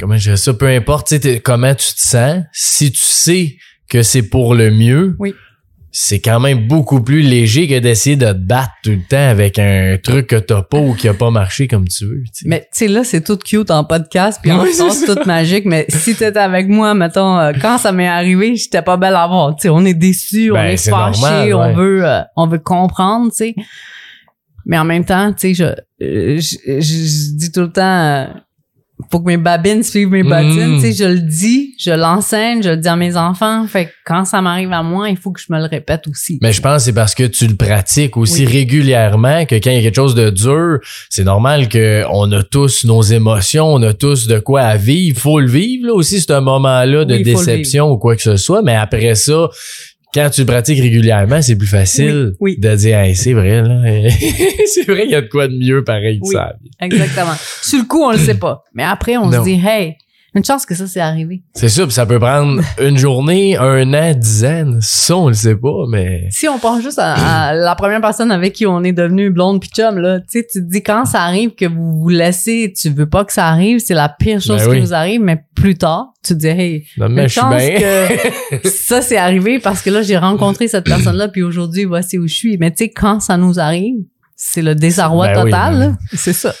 [0.00, 3.00] comment je dirais ça, peu importe tu sais, t'es- comment tu te sens, si tu
[3.00, 3.56] sais
[3.88, 5.34] que c'est pour le mieux, Oui.
[5.94, 9.58] C'est quand même beaucoup plus léger que d'essayer de te battre tout le temps avec
[9.58, 12.22] un truc que t'as pas ou qui a pas marché comme tu veux.
[12.46, 15.66] Mais tu sais, là, c'est tout cute en podcast, puis en Oui, sens tout magique,
[15.66, 19.26] mais si t'étais avec moi, mettons, euh, quand ça m'est arrivé, j'étais pas belle à
[19.26, 19.54] voir.
[19.56, 22.46] Tu sais, on est déçus, on Ben, est c'est fâchés, normal, on veut euh, on
[22.46, 23.54] veut comprendre, tu sais.
[24.64, 28.28] Mais en même temps, tu sais, je, euh, je, je- je dis tout le temps,
[29.10, 30.80] faut que mes babines suivent mes bottines, Mm.
[30.80, 33.66] tu sais, je le dis, je l'enseigne, je le dis à mes enfants.
[33.66, 36.38] Fait que quand ça m'arrive à moi, il faut que je me le répète aussi.
[36.42, 38.52] Mais je pense que c'est parce que tu le pratiques aussi Oui.
[38.52, 40.78] régulièrement que quand il y a quelque chose de dur,
[41.10, 45.18] c'est normal que on a tous nos émotions, on a tous de quoi à vivre.
[45.20, 48.36] Faut le vivre là aussi, c'est un moment-là de Oui, déception ou quoi que ce
[48.36, 48.62] soit.
[48.62, 49.48] Mais après ça,
[50.14, 52.60] quand tu le pratiques régulièrement, c'est plus facile Oui, oui.
[52.60, 53.80] de dire hey, c'est vrai là.
[54.66, 56.34] c'est vrai qu'il y a de quoi de mieux pareil que Oui.
[56.34, 56.54] ça.
[56.80, 57.32] Exactement.
[57.62, 58.62] Sur le coup, on le sait pas.
[58.74, 59.40] Mais après, on Non.
[59.40, 59.96] se dit, hey,
[60.34, 61.42] une chance que ça s'est arrivé.
[61.54, 64.78] C'est ça, puis ça peut prendre une journée, un an, dix ans.
[64.80, 66.26] Ça, on le sait pas, mais.
[66.30, 69.60] Si on pense juste à, à la première personne avec qui on est devenu blonde
[69.60, 72.72] puis chum, là, tu sais, tu te dis quand ça arrive que vous vous laissez,
[72.74, 74.80] tu veux pas que ça arrive, c'est la pire chose Ben qui oui.
[74.80, 77.56] vous arrive, mais plus tard, tu te dis, hey, Non, mais une je suis chance
[77.56, 77.78] bien.
[77.78, 82.26] que ça c'est arrivé parce que là, j'ai rencontré cette personne-là puis aujourd'hui, voici où
[82.26, 82.56] je suis.
[82.58, 83.96] Mais tu sais, quand ça nous arrive,
[84.34, 85.96] c'est le désarroi Ben oui, total, ben là.
[86.14, 86.54] C'est ça.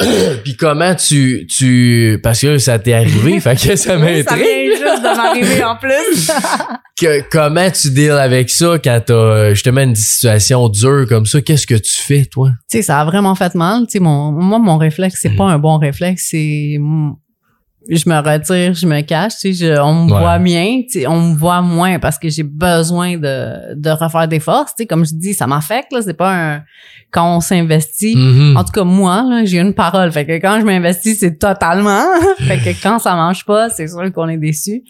[0.44, 4.26] Puis comment tu tu parce que ça t'est arrivé, fait que ça ça m'intrigue.
[4.38, 6.30] vient juste de m'arriver en plus.
[6.96, 11.40] Que- comment tu deals avec ça quand t'as euh, justement une situation dure comme ça?
[11.40, 12.50] Qu'est-ce que tu fais toi?
[12.70, 13.80] Tu sais, ça a vraiment fait mal.
[13.86, 15.36] Tu sais, mon, moi, mon réflexe, c'est Mhm.
[15.36, 16.28] pas un bon réflexe.
[16.30, 16.76] C'est,
[17.88, 19.32] je me retire, je me cache.
[19.40, 20.18] Tu sais, je- on me Ouais.
[20.18, 20.82] voit bien.
[20.90, 24.74] Tu sais, on me voit moins parce que j'ai besoin de, de refaire des forces.
[24.74, 25.92] Tu sais, comme je dis, ça m'affecte.
[25.92, 26.62] Là, c'est pas un
[27.10, 28.16] quand on s'investit.
[28.16, 28.56] Mhm.
[28.56, 30.10] En tout cas, moi, là, j'ai une parole.
[30.12, 32.04] Fait que quand je m'investis, c'est totalement.
[32.38, 34.82] fait que quand ça marche pas, c'est sûr qu'on est déçu.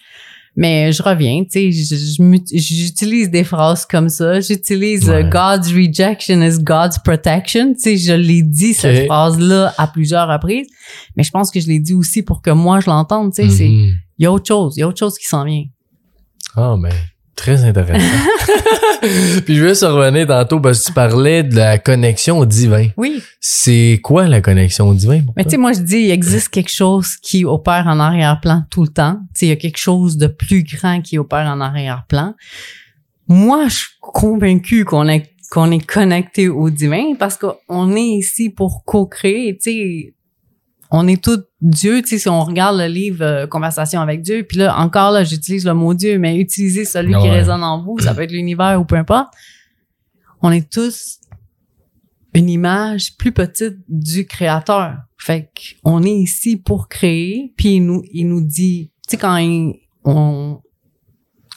[0.56, 4.38] Mais je reviens, tu sais, j'utilise des phrases comme ça.
[4.40, 5.28] J'utilise euh, Ouais.
[5.28, 7.74] God's rejection is God's protection.
[7.74, 10.68] Tu sais, je l'ai dit cette phrase-là à plusieurs reprises.
[11.16, 13.32] Mais je pense que je l'ai dit aussi pour que moi je l'entende.
[13.34, 13.92] Tu sais, c'est Mhm.
[14.18, 15.64] il y a autre chose, il y a autre chose qui s'en vient.
[16.56, 16.92] Ah ben
[17.34, 18.04] très intéressant.
[19.44, 22.88] Puis je veux se revenir tantôt parce que tu parlais de la connexion au divin.
[22.96, 23.22] Oui.
[23.40, 26.48] C'est quoi la connexion au divin pour Mais tu sais, moi, je dis, il existe
[26.48, 29.18] quelque chose qui opère en arrière-plan tout le temps.
[29.34, 32.34] Tu sais, il y a quelque chose de plus grand qui opère en arrière-plan.
[33.28, 38.50] Moi, je suis convaincue qu'on est, qu'on est connecté au divin parce qu'on est ici
[38.50, 39.56] pour co-créer.
[39.56, 40.13] Tu sais,
[40.96, 42.00] on est tous Dieu.
[42.02, 45.24] Tu sais, si on regarde le livre euh, Conversation avec Dieu, puis là, encore là,
[45.24, 47.98] j'utilise le mot Dieu, mais utilisez celui qui résonne en vous.
[47.98, 49.32] Ça peut être l'univers ou peu importe.
[50.40, 51.18] On est tous
[52.34, 54.96] une image plus petite du créateur.
[55.18, 55.50] Fait
[55.84, 59.74] qu'on est ici pour créer, puis il nous, il nous dit, tu sais, quand il-
[60.04, 60.60] on,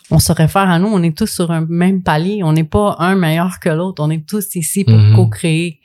[0.10, 2.96] on se réfère à nous, on est tous sur un même palier, on n'est pas
[3.00, 5.16] un meilleur que l'autre, on est tous ici pour Mhm.
[5.16, 5.80] co-créer.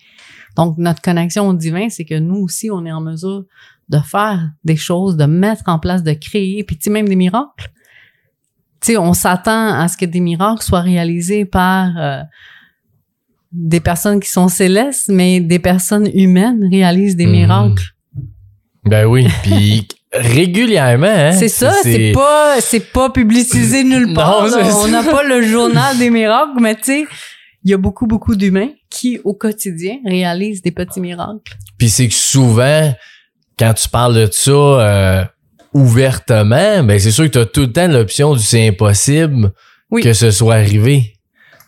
[0.56, 3.44] Donc, notre connexion au divin, c'est que nous aussi, on est en mesure
[3.88, 7.16] de faire des choses, de mettre en place, de créer, puis tu sais, même des
[7.16, 7.70] miracles.
[8.80, 12.22] Tu sais, on s'attend à ce que des miracles soient réalisés par euh,
[13.52, 17.32] des personnes qui sont célestes, mais des personnes humaines réalisent des Mhm.
[17.32, 17.84] miracles.
[18.84, 24.48] Ben oui, puis régulièrement hein, C'est ça, c'est pas c'est pas publicisé nulle part.
[24.48, 27.06] Non, On n'a pas le journal des miracles, mais tu sais,
[27.64, 31.56] il y a beaucoup beaucoup d'humains qui au quotidien réalisent des petits miracles.
[31.78, 32.92] Puis c'est que souvent,
[33.58, 35.24] quand tu parles de ça euh,
[35.72, 39.52] ouvertement, ben c'est sûr que tu as tout le temps l'option du c'est impossible
[39.90, 40.02] Oui.
[40.02, 41.14] que ce soit arrivé.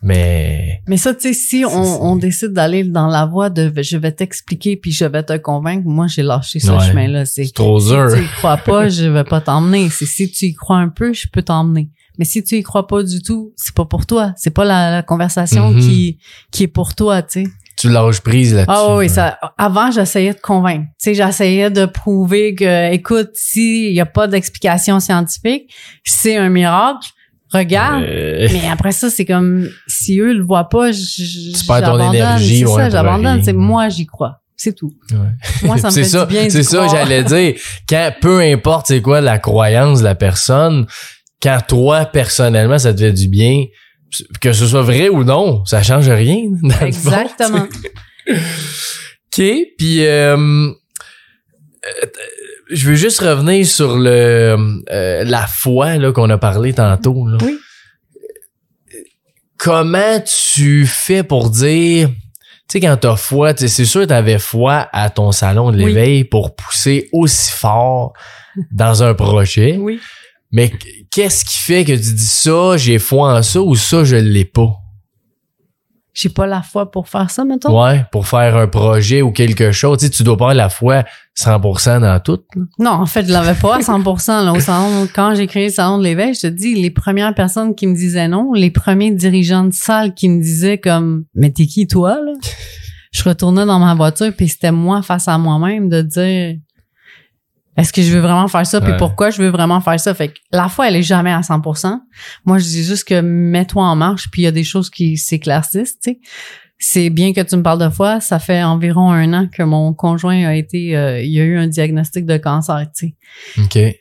[0.06, 3.96] Mais Mais ça, tu sais, si on, on décide d'aller dans la voie de je
[3.96, 6.86] vais t'expliquer puis je vais te convaincre, moi, j'ai lâché ce Ouais.
[6.86, 7.24] chemin-là.
[7.24, 8.10] C'est c'est trop dur.
[8.10, 9.88] Si tu y crois pas, je vais pas t'emmener.
[9.88, 11.88] C'est si tu y crois un peu, je peux t'emmener.
[12.18, 14.32] Mais si tu y crois pas du tout, c'est pas pour toi.
[14.36, 15.80] C'est pas la, la conversation Mhm.
[15.80, 16.18] qui
[16.52, 17.50] qui est pour toi, tu sais.
[17.76, 18.70] Tu lâches prise là-dessus.
[18.72, 19.36] Ah oui, ça.
[19.58, 20.84] Avant, j'essayais de convaincre.
[21.02, 25.74] Tu sais, j'essayais de prouver que, écoute, s'il y a pas d'explication scientifique,
[26.04, 27.08] c'est un miracle.
[27.52, 28.02] Regarde.
[28.04, 32.38] Euh, Mais après ça, c'est comme si eux le voient pas, j'abandonne.
[32.38, 33.42] C'est ouais, ça, j'abandonne.
[33.42, 34.40] C'est moi, j'y crois.
[34.56, 34.92] C'est tout.
[35.10, 35.18] ouais.
[35.64, 36.48] Moi, ça me c'est fait ça, du bien.
[36.50, 37.54] c'est ça, j'allais dire.
[37.88, 40.86] Quand, peu importe c'est quoi la croyance de la personne,
[41.44, 43.66] quand toi, personnellement, ça te fait du bien,
[44.40, 46.38] que ce soit vrai ou non, ça change rien.
[46.62, 47.68] dans le fond, Exactement.
[48.26, 49.44] OK,
[49.78, 52.06] puis euh, euh,
[52.70, 54.56] je veux juste revenir sur le
[54.90, 57.26] euh, la foi là qu'on a parlé tantôt.
[57.26, 57.36] Là.
[57.42, 57.58] Oui.
[59.58, 64.88] Comment tu fais pour dire tu sais quand t'as foi, c'est sûr que t'avais foi
[64.92, 65.86] à ton salon de Oui.
[65.86, 68.14] l'éveil pour pousser aussi fort
[68.72, 69.76] dans un projet.
[69.78, 70.00] Oui.
[70.54, 70.70] Mais
[71.10, 74.44] qu'est-ce qui fait que tu dis ça, j'ai foi en ça ou ça je l'ai
[74.44, 74.72] pas?
[76.12, 77.82] J'ai pas la foi pour faire ça, mettons.
[77.82, 79.98] Ouais, pour faire un projet ou quelque chose.
[79.98, 81.02] Tu sais, tu dois pas avoir la foi
[81.36, 82.38] 100% dans tout.
[82.54, 82.62] là.
[82.78, 85.08] Non, en fait, je l'avais pas à 100% là, au salon.
[85.12, 87.96] Quand j'ai créé le salon de l'éveil, je te dis, les premières personnes qui me
[87.96, 92.14] disaient non, les premiers dirigeants de salle qui me disaient comme, mais t'es qui toi,
[92.24, 92.32] là?
[93.10, 96.56] Je retournais dans ma voiture puis c'était moi face à moi-même de dire,
[97.76, 98.80] est-ce que je veux vraiment faire ça?
[98.80, 98.96] Puis Ouais.
[98.98, 100.14] pourquoi je veux vraiment faire ça?
[100.14, 102.00] Fait que la foi, elle est jamais à 100%.
[102.44, 105.16] Moi, je dis juste que mets-toi en marche puis il y a des choses qui
[105.16, 106.18] s'éclaircissent, tu sais.
[106.78, 108.20] C'est bien que tu me parles de foi.
[108.20, 111.56] Ça fait environ un an que mon conjoint a été, euh, il y a eu
[111.56, 113.16] un diagnostic de cancer, tu
[113.56, 113.62] sais.
[113.62, 113.94] OK.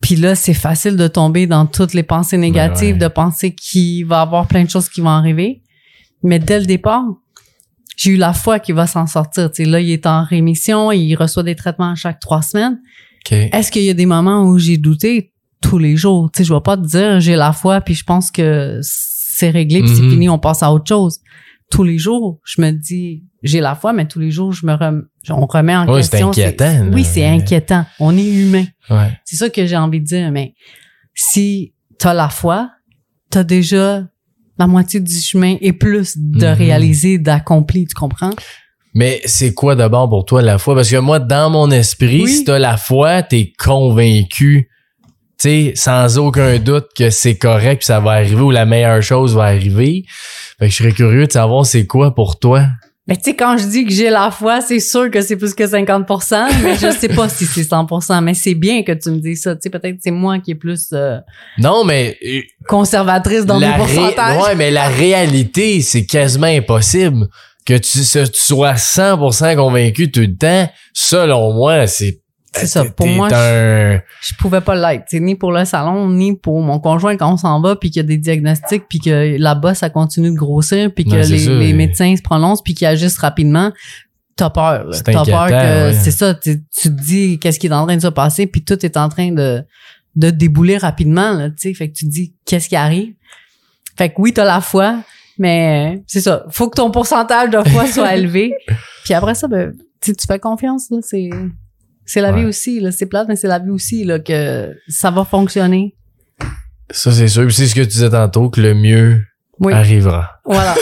[0.00, 3.00] Puis là, c'est facile de tomber dans toutes les pensées négatives, ouais.
[3.00, 5.62] de penser qu'il va y avoir plein de choses qui vont arriver.
[6.22, 7.04] Mais dès le départ,
[7.98, 9.50] j'ai eu la foi qu'il va s'en sortir.
[9.50, 12.78] Tu sais, là, il est en rémission, il reçoit des traitements chaque trois semaines.
[13.30, 15.32] Est-ce qu'il y a des moments où j'ai douté?
[15.60, 16.30] Tous les jours?
[16.32, 19.50] Tu sais, je vais pas te dire j'ai la foi puis je pense que c'est
[19.50, 20.10] réglé puis c'est Mhm.
[20.10, 21.18] fini, on passe à autre chose.
[21.70, 24.72] Tous les jours, je me dis j'ai la foi, mais tous les jours, je me
[24.74, 26.28] rem- on remet en c'est question.
[26.30, 26.90] inquiétant, là.
[26.92, 27.84] Oui, c'est inquiétant.
[27.98, 28.64] On est humain.
[28.88, 29.10] Ouais.
[29.24, 30.54] C'est ça que j'ai envie de dire, mais
[31.14, 32.70] si t'as la foi,
[33.30, 34.04] t'as déjà
[34.58, 36.52] la moitié du chemin et plus de Mhm.
[36.52, 38.32] réaliser, d'accomplir, tu comprends?
[38.94, 40.74] Mais c'est quoi d'abord pour toi la foi?
[40.74, 42.32] Parce que moi, dans mon esprit, Oui.
[42.32, 44.68] si t'as la foi, t'es convaincu,
[45.40, 49.02] tu sais, sans aucun doute que c'est correct puis ça va arriver ou la meilleure
[49.02, 50.04] chose va arriver.
[50.58, 52.66] Fait que je serais curieux de savoir c'est quoi pour toi.
[53.08, 55.54] Mais tu sais, quand je dis que j'ai la foi, c'est sûr que c'est plus
[55.54, 59.16] que 50%, mais je sais pas si c'est 100%, mais c'est bien que tu me
[59.18, 59.54] dises ça.
[59.54, 61.18] Tu sais, peut-être c'est moi qui est plus euh,
[61.58, 64.42] Non, mais euh, conservatrice dans ré- pourcentages.
[64.44, 67.28] ouais, mais la réalité, c'est quasiment impossible
[67.64, 70.70] que tu, tu sois 100% convaincu tout le temps.
[70.92, 72.20] Selon moi, c'est
[72.52, 72.84] C'est ça.
[72.84, 75.12] Pour moi, un je pouvais pas l'être.
[75.14, 78.04] Ni pour le salon, ni pour mon conjoint quand on s'en va, puis qu'il y
[78.04, 82.22] a des diagnostics, puis que là-bas, ça continue de grossir, puis que les, médecins se
[82.22, 83.72] prononcent, puis qu'ils agissent rapidement.
[84.36, 84.90] T'as peur.
[85.04, 85.92] T'as peur que ouais.
[85.92, 86.34] c'est ça.
[86.34, 89.08] Tu, te dis qu'est-ce qui est en train de se passer, puis tout est en
[89.08, 89.64] train de
[90.16, 91.32] de débouler rapidement.
[91.32, 93.14] Là, tu sais, fait que tu te dis qu'est-ce qui arrive?
[93.96, 95.00] Fait que oui, t'as la foi,
[95.38, 96.44] mais euh, c'est ça.
[96.50, 98.54] Faut que ton pourcentage de foi soit élevé.
[99.04, 100.90] Puis après ça, ben, tu fais confiance.
[100.90, 101.30] Là, c'est
[102.08, 102.40] c'est la Ouais.
[102.40, 102.80] vie aussi.
[102.80, 105.94] Là, c'est plate, mais c'est la vie aussi là que ça va fonctionner.
[106.90, 107.44] Ça, c'est sûr.
[107.44, 109.22] Puis c'est ce que tu disais tantôt, que le mieux
[109.60, 109.72] Oui.
[109.72, 110.40] arrivera.
[110.44, 110.74] Voilà.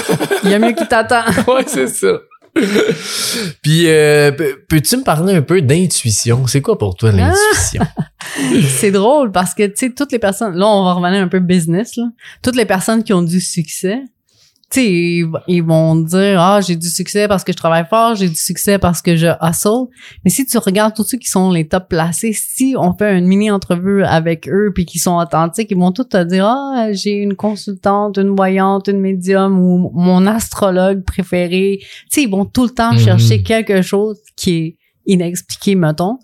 [0.45, 1.23] Il y a mieux qui t'attend.
[1.49, 2.19] ouais, c'est ça.
[3.63, 6.47] Puis, euh, pe- peux-tu me parler un peu d'intuition?
[6.47, 7.83] C'est quoi pour toi l'intuition?
[8.79, 11.41] c'est drôle parce que, tu sais, toutes les personnes, là, on va revenir un peu
[11.41, 12.05] business, là.
[12.43, 13.99] Toutes les personnes qui ont du succès,
[14.69, 18.17] tu sais, ils, ils vont dire, ah, j'ai du succès parce que je travaille fort,
[18.17, 19.87] j'ai du succès parce que je hustle.
[20.25, 23.27] Mais si tu regardes tous ceux qui sont les top placés, si on fait une
[23.27, 27.13] mini entrevue avec eux puis qui sont authentiques, ils vont tous te dire, ah, j'ai
[27.13, 31.79] une consultante, une voyante, une médium ou mon astrologue préféré.
[31.81, 32.99] Tu sais, ils vont tout le temps Mhm.
[32.99, 34.77] chercher quelque chose qui est
[35.07, 36.19] inexpliqué, mettons.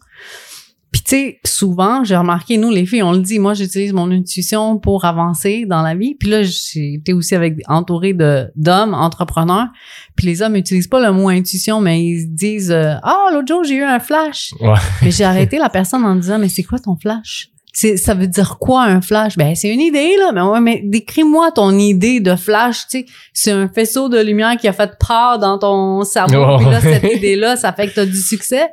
[0.92, 4.10] Puis tu sais, souvent, j'ai remarqué, nous les filles, on le dit, moi j'utilise mon
[4.10, 6.14] intuition pour avancer dans la vie.
[6.14, 9.68] Puis là, j'ai été aussi avec entouré de d'hommes entrepreneurs.
[10.16, 13.48] Puis les hommes n'utilisent pas le mot intuition, mais ils se disent euh, ah l'autre
[13.48, 14.52] jour j'ai eu un flash.
[14.60, 14.74] Ouais.
[15.02, 17.48] mais j'ai arrêté la personne en disant mais c'est quoi ton flash?
[17.74, 19.38] Ça veut dire quoi un flash?
[19.38, 23.06] Ben c'est une idée là mais ouais mais décris-moi ton idée de flash tu sais
[23.32, 26.58] c'est un faisceau de lumière qui a fait peur dans ton cerveau Oh.
[26.58, 28.68] puis là cette idée là ça fait que tu as du succès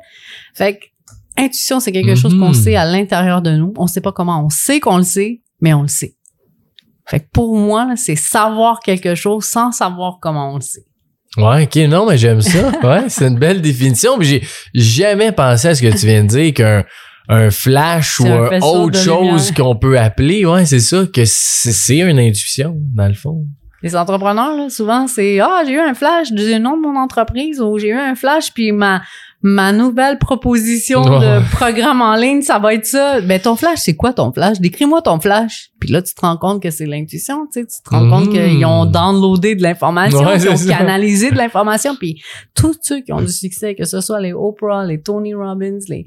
[0.52, 0.84] fait que
[1.36, 2.40] intuition c'est quelque chose Mhm.
[2.40, 5.42] qu'on sait à l'intérieur de nous on sait pas comment on sait qu'on le sait
[5.60, 6.14] mais on le sait
[7.08, 10.84] Fait que pour moi, c'est savoir quelque chose sans savoir comment on le sait.
[11.36, 12.70] Ouais, ok, non, mais j'aime ça.
[12.84, 14.12] Ouais, c'est une belle définition.
[14.20, 14.42] J'ai
[14.74, 16.84] jamais pensé à ce que tu viens de dire qu'un
[17.28, 20.46] un flash ou un un autre chose qu'on peut appeler.
[20.46, 23.44] Ouais, c'est ça, que c'est c'est une intuition, dans le fond.
[23.82, 27.60] Les entrepreneurs, là, souvent, c'est Ah, j'ai eu un flash du nom de mon entreprise
[27.60, 29.00] ou j'ai eu un flash, puis ma,
[29.42, 33.20] ma nouvelle proposition de programme en ligne, ça va être ça.
[33.22, 34.60] Ben, ton flash, c'est quoi ton flash?
[34.60, 35.70] Décris-moi ton flash.
[35.80, 37.66] Puis là, tu te rends compte que c'est l'intuition, tu sais.
[37.66, 40.76] Tu te rends compte qu'ils ont downloadé de l'information, Ouais, qu'ils ont ça.
[40.78, 41.96] canalisé de l'information.
[41.96, 42.20] Puis
[42.54, 46.04] tous ceux qui ont du succès, que ce soit les Oprah, les Tony Robbins, les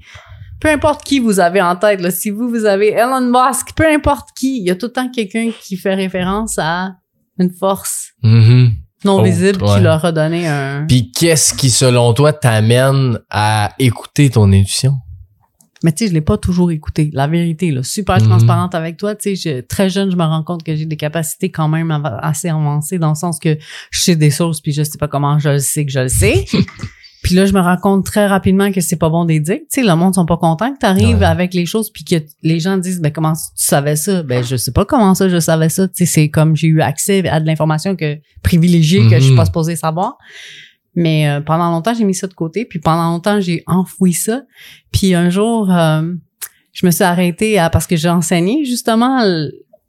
[0.61, 3.85] peu importe qui vous avez en tête, là, si vous, vous avez Elon Musk, peu
[3.85, 6.91] importe qui, il y a tout le temps quelqu'un qui fait référence à
[7.39, 8.71] une force Mhm.
[9.05, 9.75] Non Autre, visible ouais.
[9.75, 10.85] qui leur a donné un...
[10.87, 14.93] Puis qu'est-ce qui, selon toi, t'amène à écouter ton intuition?
[15.83, 17.09] Mais tu sais, je l'ai pas toujours écouté.
[17.13, 18.27] La vérité, là, super Mhm.
[18.29, 19.15] transparente avec toi.
[19.15, 21.91] Tu sais, je- très jeune, je me rends compte que j'ai des capacités quand même
[22.21, 23.57] assez avancées dans le sens que
[23.91, 26.07] je sais des choses puis je sais pas comment je le sais que je le
[26.07, 26.45] sais.
[27.23, 29.57] puis là, je me rends compte très rapidement que c'est pas bon des dire.
[29.61, 31.25] Tu sais, le monde sont pas contents que tu arrives Ouais.
[31.25, 34.21] avec les choses puis que les gens disent, ben comment tu savais ça?
[34.23, 35.87] Ben je sais pas comment ça je savais ça.
[35.87, 39.31] Tu sais, c'est comme j'ai eu accès à de l'information que privilégiée que je suis
[39.31, 39.37] Mhm.
[39.37, 40.17] pas supposée savoir.
[40.95, 42.65] Mais euh, pendant longtemps, j'ai mis ça de côté.
[42.65, 44.41] Puis pendant longtemps, j'ai enfoui ça.
[44.91, 46.13] Puis un jour, euh,
[46.71, 49.23] je me suis arrêtée à, parce que j'ai enseigné justement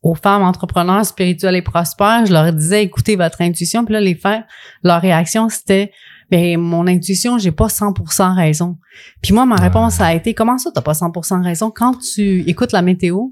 [0.02, 2.26] aux femmes entrepreneurs spirituelles et prospères.
[2.26, 3.84] Je leur disais, écoutez votre intuition.
[3.84, 4.44] Puis là, les faire,
[4.82, 5.90] leur réaction, c'était,
[6.30, 8.78] ben mon intuition, j'ai pas 100% raison.
[9.22, 11.70] Puis moi, ma réponse a été, comment ça, t'as pas 100% raison?
[11.70, 13.28] Quand tu écoutes la météo,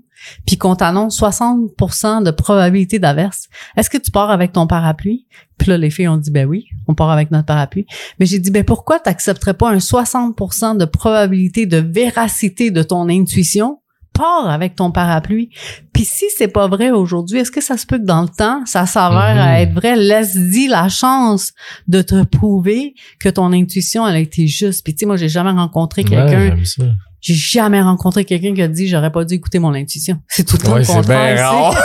[0.47, 5.26] puis qu'on t'annonce 60% de probabilité d'averse, est-ce que tu pars avec ton parapluie?
[5.59, 7.86] Puis là, les filles ont dit, ben oui, on part avec notre parapluie.
[8.18, 13.09] Mais j'ai dit, ben pourquoi t'accepterais pas un 60% de probabilité de véracité de ton
[13.09, 13.78] intuition?
[14.13, 15.51] Pars avec ton parapluie.
[15.93, 18.65] Puis si c'est pas vrai aujourd'hui, est-ce que ça se peut que dans le temps,
[18.67, 19.41] ça s'avère Mhm.
[19.41, 19.97] à être vrai?
[19.97, 21.53] Laisse-y la chance
[21.89, 24.85] de te prouver que ton intuition, elle a été juste.
[24.85, 26.57] Puis tu sais, moi, j'ai jamais rencontré quelqu'un,
[27.21, 30.19] j'ai jamais rencontré quelqu'un qui a dit, j'aurais pas dû écouter mon intuition.
[30.29, 31.73] C'est tout le temps Ouais, le c'est contraire.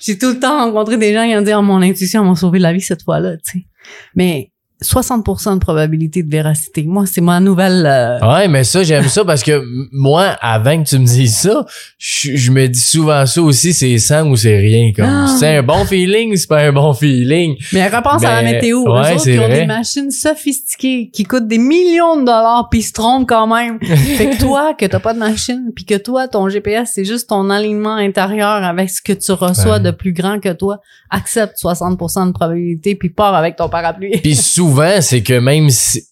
[0.00, 2.58] J'ai tout le temps rencontré des gens qui ont dit oh, mon intuition m'a sauvé
[2.58, 3.66] la vie cette fois-là, tu sais.
[4.14, 4.52] Mais
[4.82, 6.84] 60% de probabilité de véracité.
[6.84, 9.62] Moi, c'est ma nouvelle euh, Ouais, mais ça, j'aime ça parce que
[9.92, 11.66] moi, avant que tu me dises ça,
[11.98, 14.92] je, je me dis souvent ça aussi, c'est 100 ou c'est rien.
[14.94, 15.26] Comme, Ah.
[15.38, 17.56] c'est un bon feeling, c'est pas un bon feeling.
[17.72, 18.82] Mais repense à la Mais- météo.
[18.82, 19.60] ouais, Eux autres, c'est qui ont vrai.
[19.60, 23.78] des machines sophistiquées qui coûtent des millions de dollars puis se trompent quand même.
[23.82, 27.28] fait que toi, que t'as pas de machine puis que toi, ton GPS, c'est juste
[27.30, 29.80] ton alignement intérieur avec ce que tu reçois Ouais.
[29.80, 34.18] de plus grand que toi, accepte 60% de probabilité puis pars avec ton parapluie.
[34.22, 34.67] Puis souvent,
[35.00, 36.02] c'est que même si,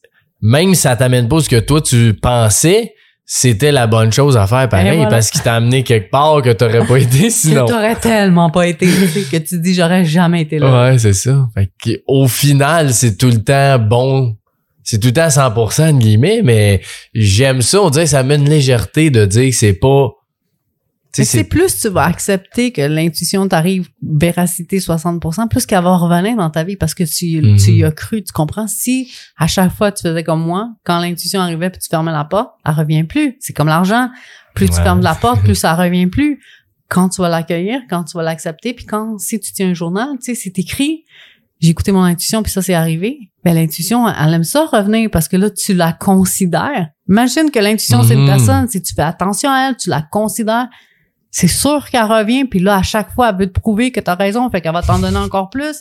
[0.41, 2.95] même si ça t'amène pas ce que toi tu pensais,
[3.29, 5.11] c'était la bonne chose à faire pareil voilà.
[5.11, 7.67] parce qu'il t'a amené quelque part que t'aurais pas été sinon.
[7.67, 10.91] Que t'aurais tellement pas été, tu sais, que tu dis j'aurais jamais été là.
[10.91, 11.49] Ouais, c'est ça.
[11.53, 14.37] Fait que, au final, c'est tout le temps bon.
[14.85, 16.81] C'est tout le temps 100% de guillemets, mais
[17.13, 17.83] j'aime ça.
[17.83, 20.11] On dirait que ça met une légèreté de dire que c'est pas.
[21.25, 26.51] C'est plus tu vas accepter que l'intuition t'arrive véracité 60%, plus qu'elle va revenir dans
[26.51, 27.57] ta vie parce que tu, Mhm.
[27.59, 28.67] tu y as cru, tu comprends?
[28.67, 32.25] Si à chaque fois tu faisais comme moi, quand l'intuition arrivait puis tu fermais la
[32.25, 33.37] porte, elle revient plus.
[33.41, 34.09] C'est comme l'argent.
[34.55, 36.41] Plus tu fermes la porte, plus ça revient plus.
[36.89, 40.09] Quand tu vas l'accueillir, quand tu vas l'accepter, puis quand, si tu tiens un journal,
[40.23, 41.05] tu sais, c'est écrit,
[41.61, 43.19] j'ai écouté mon intuition puis ça c'est arrivé.
[43.45, 46.89] Ben, l'intuition, elle aime ça revenir parce que là, tu la considères.
[47.09, 48.27] Imagine que l'intuition, c'est une Mhm.
[48.27, 48.69] personne.
[48.69, 50.69] Si tu fais attention à elle, tu la considères
[51.39, 54.15] c'est sûr qu'elle revient, puis là, à chaque fois, elle veut te prouver que t'as
[54.15, 55.77] raison, fait qu'elle va t'en donner encore plus.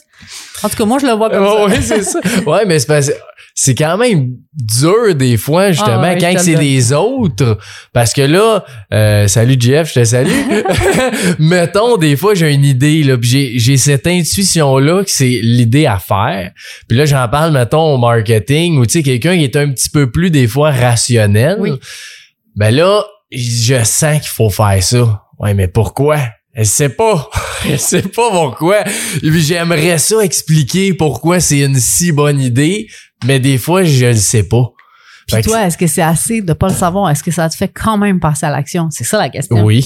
[0.62, 1.64] En tout cas, moi, je le vois comme ça.
[1.64, 2.20] Ouais, c'est ça.
[2.46, 3.10] Ouais, mais c'est parce-
[3.54, 7.56] c'est quand même dur des fois, justement, Ah ouais, quand c'est des autres.
[7.94, 10.28] Parce que là, euh, salut Jeff, je te salue.
[11.38, 15.86] Mettons, des fois, j'ai une idée, là, puis j'ai, j'ai cette intuition-là que c'est l'idée
[15.86, 16.50] à faire.
[16.86, 19.88] Puis là, j'en parle, mettons, au marketing, ou tu sais, quelqu'un qui est un petit
[19.88, 21.56] peu plus, des fois, rationnel.
[21.58, 21.72] Oui.
[22.56, 25.22] Ben là, je sens qu'il faut faire ça.
[25.38, 26.18] Ouais, mais pourquoi?
[26.54, 27.30] Elle sait pas.
[27.68, 28.82] Elle sait pas pourquoi.
[29.22, 32.88] J'aimerais ça expliquer pourquoi c'est une si bonne idée,
[33.26, 34.72] mais des fois, je le sais pas.
[35.26, 37.10] Puis que toi, est-ce que c'est assez de pas le savoir?
[37.10, 38.88] Est-ce que ça te fait quand même passer à l'action?
[38.92, 39.64] C'est ça la question.
[39.64, 39.84] Oui.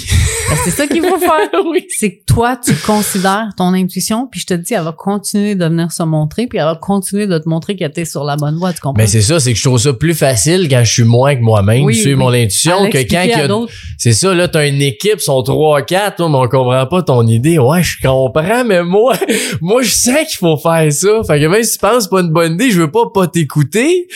[0.51, 1.49] Ben, c'est ça qu'il faut faire.
[1.65, 1.87] oui.
[1.99, 5.65] C'est que toi, tu considères ton intuition, puis je te dis, elle va continuer de
[5.65, 8.59] venir se montrer, puis elle va continuer de te montrer qu'elle était sur la bonne
[8.59, 9.01] voie, tu comprends?
[9.03, 11.41] Mais c'est ça, c'est que je trouve ça plus facile quand je suis moins que
[11.41, 12.25] moi-même, Oui, suivre oui.
[12.25, 13.49] mon intuition, que quand il y a.
[13.97, 17.59] C'est ça, là, t'as une équipe, sont trois, quatre, mais on comprend pas ton idée.
[17.59, 19.15] Ouais, je comprends, mais moi,
[19.63, 21.23] moi, je sens qu'il faut faire ça.
[21.27, 23.27] Fait que même si tu penses que pas une bonne idée, je veux pas pas
[23.27, 24.07] t'écouter.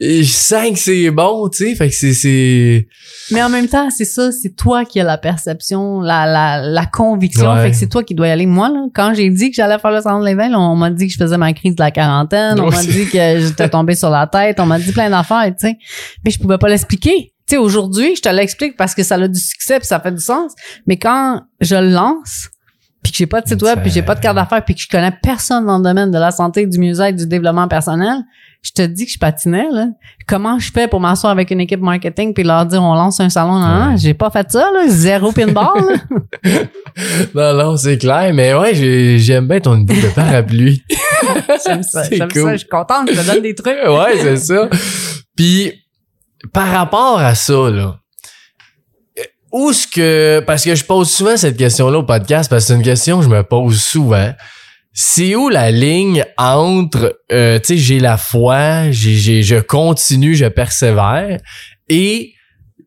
[0.00, 2.86] Je sens que c'est bon, tu sais, fait que c'est c'est
[3.30, 6.86] Mais en même temps, c'est ça, c'est toi qui as la perception, la, la, la
[6.86, 7.50] conviction.
[7.52, 7.62] Ouais.
[7.62, 8.46] Fait que c'est toi qui dois y aller.
[8.46, 11.12] Moi, là, quand j'ai dit que j'allais faire le de l'éveil, on m'a dit que
[11.12, 14.26] je faisais ma crise de la quarantaine, on m'a dit que j'étais tombée sur la
[14.26, 15.78] tête, on m'a dit plein d'affaires, tu sais.
[16.24, 17.32] Mais je pouvais pas l'expliquer.
[17.48, 20.12] Tu sais, aujourd'hui, je te l'explique parce que ça a du succès puis ça fait
[20.12, 20.52] du sens.
[20.86, 22.50] Mais quand je le lance,
[23.02, 24.80] puis que j'ai pas de site web, puis j'ai pas de carte d'affaires, puis que
[24.80, 28.24] je connais personne dans le domaine de la santé, du mieux-être, du développement personnel,
[28.66, 29.86] je te dis que je patinais là.
[30.26, 33.28] Comment je fais pour m'asseoir avec une équipe marketing puis leur dire on lance un
[33.28, 33.58] salon?
[33.60, 33.96] Non, Ouais.
[33.98, 35.68] j'ai pas fait ça là, zéro pinball.
[36.44, 36.50] là.
[37.34, 40.82] Non, non, c'est clair, mais ouais, j'ai- j'aime bien ton idée de parapluie.
[41.66, 42.42] J'aime ça, j'aime cool.
[42.42, 43.76] ça, je suis contente, je te donne des trucs.
[43.86, 44.68] ouais, c'est ça.
[45.36, 45.72] Puis,
[46.52, 47.96] par rapport à ça, là,
[49.52, 52.74] où est-ce que, parce que je pose souvent cette question-là au podcast, parce que c'est
[52.74, 54.32] une question que je me pose souvent.
[54.98, 60.34] C'est où la ligne entre, euh, tu sais, j'ai la foi, j'ai, j'ai, je continue,
[60.34, 61.38] je persévère,
[61.90, 62.32] et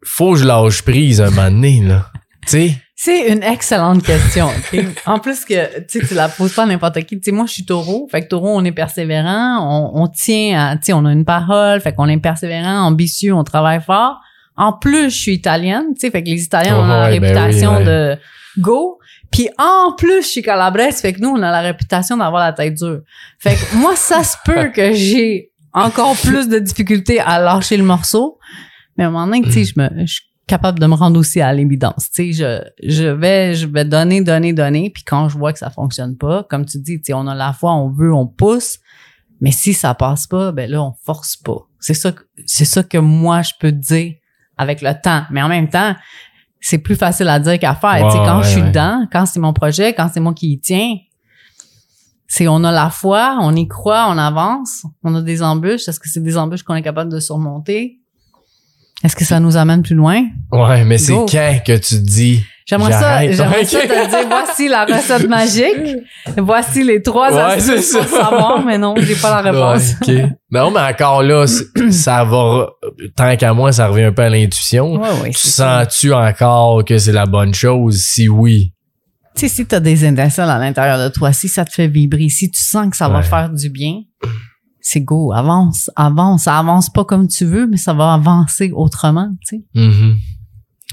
[0.03, 2.07] faut que je lâche prise un moment donné, là.
[2.47, 2.75] Tu sais?
[2.95, 4.49] C'est une excellente question.
[5.05, 7.17] En plus que tu sais, tu la poses pas à n'importe qui.
[7.17, 8.07] Tu sais, moi, je suis taureau.
[8.09, 11.25] Fait que taureau, on est persévérant, on, on tient à, tu sais, on a une
[11.25, 11.79] parole.
[11.79, 14.17] Fait qu'on est persévérant, ambitieux, on travaille fort.
[14.57, 15.93] En plus, je suis italienne.
[15.93, 17.85] Tu sais, fait que les Italiens Oh, ont la ben réputation oui, ouais.
[17.85, 18.17] de
[18.57, 18.98] go.
[19.31, 21.01] Puis en plus, je suis calabraise.
[21.01, 23.01] Fait que nous, on a la réputation d'avoir la tête dure.
[23.37, 27.83] Fait que moi, ça se peut que j'ai encore plus de difficultés à lâcher le
[27.83, 28.39] morceau.
[28.97, 31.19] Mais à un moment donné, tu sais, je me, je suis capable de me rendre
[31.19, 32.09] aussi à l'évidence.
[32.11, 34.89] Tu sais, je, je vais, je vais donner, donner, donner.
[34.89, 37.35] Puis quand je vois que ça fonctionne pas, comme tu dis, tu sais, on a
[37.35, 38.79] la foi, on veut, on pousse.
[39.41, 41.67] Mais si ça passe pas, ben là, on force pas.
[41.79, 42.11] C'est ça,
[42.45, 44.13] c'est ça que moi, je peux te dire
[44.57, 45.23] avec le temps.
[45.31, 45.95] Mais en même temps,
[46.59, 48.05] c'est plus facile à dire qu'à faire.
[48.05, 48.69] tu sais, quand ouais, je suis ouais.
[48.69, 50.95] dedans, quand c'est mon projet, quand c'est moi qui y tiens,
[52.27, 55.87] c'est on a la foi, on y croit, on avance, on a des embûches.
[55.87, 57.99] Est-ce que c'est des embûches qu'on est capable de surmonter?
[59.03, 60.27] Est-ce que ça nous amène plus loin?
[60.51, 64.67] Ouais, mais c'est quand que tu te dis, J'aimerais ça, j'aimerais ça te dire, voici
[64.67, 65.97] la recette magique.
[66.37, 68.23] Voici les trois Ouais, astuces pour ça.
[68.25, 69.95] savoir, mais non, j'ai pas la réponse.
[70.07, 70.29] Ouais, ok.
[70.51, 71.45] Non, mais encore là,
[71.91, 72.69] ça va.
[73.15, 74.93] Tant qu'à moi, ça revient un peu à l'intuition.
[75.01, 77.97] Ouais, ouais, tu sens-tu encore que c'est la bonne chose?
[77.97, 78.73] Si oui.
[79.35, 82.29] Tu sais, si t'as des étincelles à l'intérieur de toi, si ça te fait vibrer,
[82.29, 84.01] si tu sens que ça va faire du bien,
[84.81, 86.43] c'est go, avance, avance.
[86.43, 89.63] Ça avance pas comme tu veux, mais ça va avancer autrement, tu sais.
[89.75, 90.17] Mhm.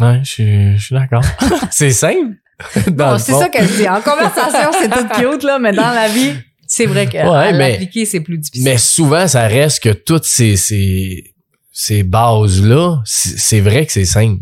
[0.00, 1.22] Ouais, je suis- je suis d'accord.
[1.70, 2.36] c'est simple.
[2.90, 3.88] Dans Bon, c'est ça qu'elle dit.
[3.88, 6.32] En conversation, c'est tout cute, là, mais dans la vie,
[6.66, 8.64] c'est vrai que Ouais, l'appliquer, c'est plus difficile.
[8.64, 11.34] Mais souvent, ça reste que toutes ces, ces,
[11.70, 14.40] ces bases-là, c'est vrai que c'est simple.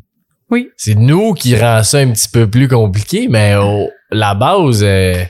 [0.50, 0.68] Oui.
[0.76, 3.54] C'est nous qui rend ça un petit peu plus compliqué, mais
[4.12, 5.24] la base, euh,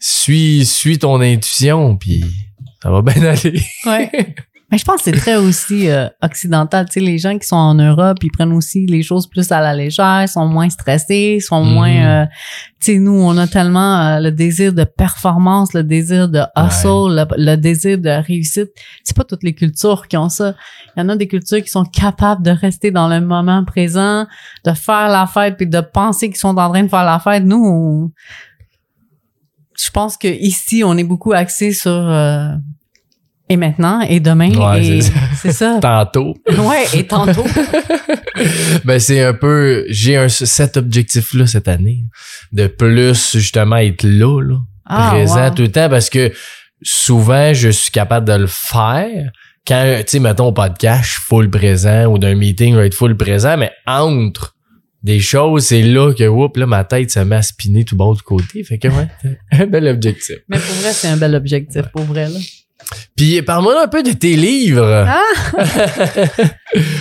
[0.00, 2.24] suis, suis ton intuition, puis
[2.82, 3.60] ça va bien aller.
[3.84, 4.10] Ouais.
[4.70, 6.84] Mais je pense que c'est très aussi euh, occidental.
[6.86, 9.62] Tu sais, les gens qui sont en Europe, ils prennent aussi les choses plus à
[9.62, 11.72] la légère, sont moins stressés, sont Mhm.
[11.72, 11.90] moins...
[12.22, 12.26] euh,
[12.78, 17.14] tu sais, nous, on a tellement euh, le désir de performance, le désir de hustle,
[17.16, 18.68] le, le désir de réussite.
[19.04, 20.54] C'est pas toutes les cultures qui ont ça.
[20.96, 24.26] Il y en a des cultures qui sont capables de rester dans le moment présent,
[24.66, 27.42] de faire la fête, puis de penser qu'ils sont en train de faire la fête.
[27.42, 28.10] Nous, on-
[29.80, 31.90] je pense que ici, on est beaucoup axé sur...
[33.48, 35.00] et maintenant, et demain, Ouais, et
[35.40, 35.78] c'est ça.
[35.82, 36.34] Tantôt.
[36.48, 37.44] Ouais, et tantôt.
[38.84, 42.04] ben, c'est un peu, j'ai un, cet objectif-là cette année,
[42.52, 44.56] de plus, justement, être là, là.
[44.90, 45.54] Ah, présent wow.
[45.54, 46.32] tout le temps parce que
[46.82, 49.30] souvent je suis capable de le faire
[49.66, 52.86] quand tu sais mettons au podcast je suis full présent ou d'un meeting je vais
[52.86, 54.56] être full présent mais entre
[55.02, 58.14] des choses c'est là que oups là ma tête se met à spinner tout bas
[58.16, 59.08] de côté fait que ouais
[59.52, 62.38] c'est un bel objectif Mais pour vrai, c'est un bel objectif, pour vrai, là.
[63.16, 65.20] Puis parle-moi un peu de tes livres Ah!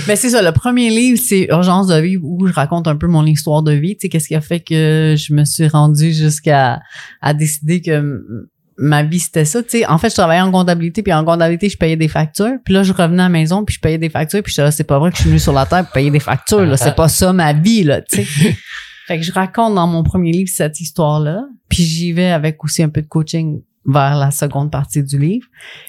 [0.07, 3.07] Mais c'est ça, le premier livre, c'est Urgence de vie, où je raconte un peu
[3.07, 3.95] mon histoire de vie.
[3.95, 6.81] Tu sais, qu'est-ce qui a fait que je me suis rendue jusqu'à
[7.21, 9.63] à décider que ma vie, c'était ça.
[9.63, 12.57] Tu sais, en fait, je travaillais en comptabilité, puis en comptabilité, je payais des factures.
[12.63, 14.71] Puis là, je revenais à la maison, puis je payais des factures, puis je disais,
[14.71, 16.77] c'est pas vrai que je suis venue sur la terre pour payer des factures, là.
[16.77, 18.55] C'est pas ça ma vie, là, tu sais.
[19.07, 22.83] Fait que je raconte dans mon premier livre cette histoire-là, puis j'y vais avec aussi
[22.83, 25.45] un peu de coaching vers la seconde partie du livre.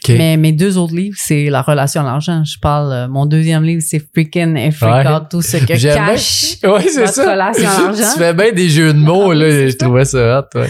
[0.09, 2.45] Mais mes deux autres livres, c'est la relation à l'argent.
[2.45, 5.07] Je parle, euh, mon deuxième livre, c'est Freaking et Freak Ouais.
[5.13, 6.57] Out, tout ce que cache.
[6.63, 8.13] ouais c'est votre ça relation à l'argent.
[8.13, 10.69] tu fais bien des jeux de mots là c'est je trouvais ça hot ouais.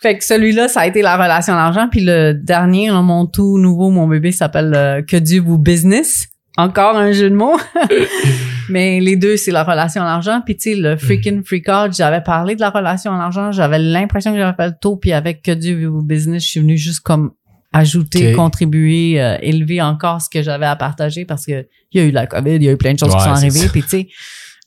[0.00, 1.86] Fait que celui-là, ça a été la relation à l'argent.
[1.88, 6.26] Puis le dernier, là, mon tout nouveau, mon bébé s'appelle euh, Que Dieu vous business.
[6.56, 7.58] Encore un jeu de mots.
[8.68, 10.40] Mais les deux, c'est la relation à l'argent.
[10.44, 13.52] Puis tu sais, le freaking freak out, j'avais parlé de la relation à l'argent.
[13.52, 15.00] J'avais l'impression que j'avais fait le tour.
[15.00, 17.32] Puis avec Que Dieu vous business, je suis venue juste comme
[17.72, 22.06] ajouter, contribuer, euh, élever encore ce que j'avais à partager parce que il y a
[22.06, 23.68] eu la COVID, il y a eu plein de choses qui sont arrivées.
[23.68, 24.08] Puis tu sais,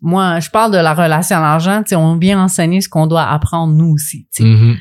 [0.01, 1.83] moi, je parle de la relation à l'argent.
[1.83, 4.27] Tu sais, on vient enseigner ce qu'on doit apprendre nous aussi.
[4.33, 4.49] tu sais.
[4.49, 4.77] Mhm.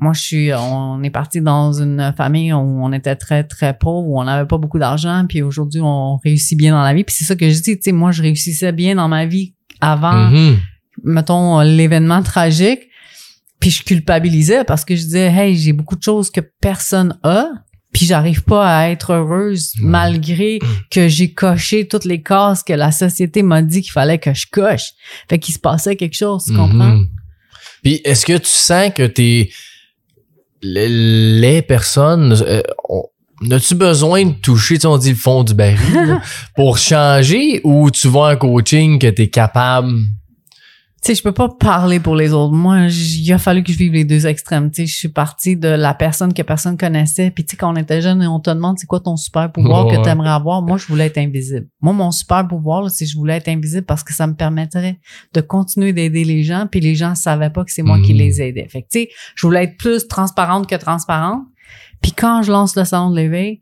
[0.00, 4.08] Moi, je suis, on est parti dans une famille où on était très très pauvre,
[4.08, 7.04] où on n'avait pas beaucoup d'argent, puis aujourd'hui on réussit bien dans la vie.
[7.04, 7.76] Puis c'est ça que je dis.
[7.76, 10.58] Tu sais, moi, je réussissais bien dans ma vie avant Mhm.
[11.04, 12.80] mettons, l'événement tragique.
[13.60, 17.46] Puis je culpabilisais parce que je disais, hey, j'ai beaucoup de choses que personne a.
[17.92, 20.58] Puis j'arrive pas à être heureuse malgré
[20.90, 24.46] que j'ai coché toutes les cases que la société m'a dit qu'il fallait que je
[24.50, 24.90] coche.
[25.28, 26.96] Fait qu'il se passait quelque chose, tu comprends?
[26.96, 27.08] Mhm.
[27.82, 29.48] Puis est-ce que tu sens que t'es
[30.62, 33.06] les, les personnes euh, ont-
[33.52, 36.20] As-tu besoin de toucher, tu sais, on dit le fond du baril, là,
[36.56, 39.92] pour changer ou tu vois en coaching que tu es capable?
[41.00, 42.52] Tu sais, je peux pas parler pour les autres.
[42.54, 44.68] Moi, j- il a fallu que je vive les deux extrêmes.
[44.70, 47.30] Tu sais, je suis partie de la personne que personne connaissait.
[47.30, 49.52] Puis tu sais, quand on était jeune et on te demande c'est quoi ton super
[49.52, 51.68] pouvoir que tu aimerais avoir, moi, je voulais être invisible.
[51.80, 54.98] Moi, mon super pouvoir, c'est que je voulais être invisible parce que ça me permettrait
[55.34, 56.66] de continuer d'aider les gens.
[56.68, 58.18] Puis les gens savaient pas que c'est moi qui Mhm.
[58.18, 58.66] les aidais.
[58.68, 61.42] Fait que tu sais, je voulais être plus transparente que transparente.
[62.02, 63.60] Puis quand je lance le salon de l'éveil,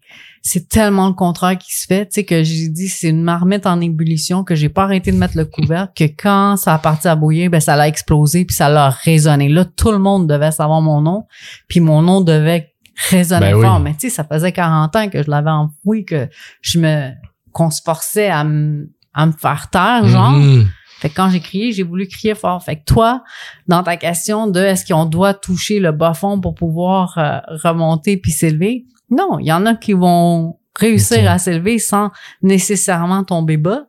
[0.49, 3.67] c'est tellement le contraire qui se fait, tu sais, que j'ai dit c'est une marmite
[3.67, 7.09] en ébullition que j'ai pas arrêté de mettre le couvercle, que quand ça a parti
[7.09, 9.49] à bouillir, ben ça l'a explosé puis ça l'a résonné.
[9.49, 11.25] Là, tout le monde devait savoir mon nom,
[11.67, 12.73] puis mon nom devait
[13.11, 13.65] résonner Ben oui.
[13.65, 13.81] fort.
[13.81, 16.29] Mais tu sais, ça faisait 40 ans que je l'avais enfoui, que
[16.61, 17.11] je me
[17.51, 20.31] qu'on se forçait à me à me faire taire, genre.
[20.31, 20.69] Mhm.
[21.01, 22.63] Fait que quand j'ai crié, j'ai voulu crier fort.
[22.63, 23.25] Fait que toi,
[23.67, 28.17] dans ta question de est-ce qu'on doit toucher le bas fond pour pouvoir euh, remonter
[28.17, 32.11] puis s'élever, non, il y en a qui vont réussir à s'élever sans
[32.43, 33.85] nécessairement tomber bas.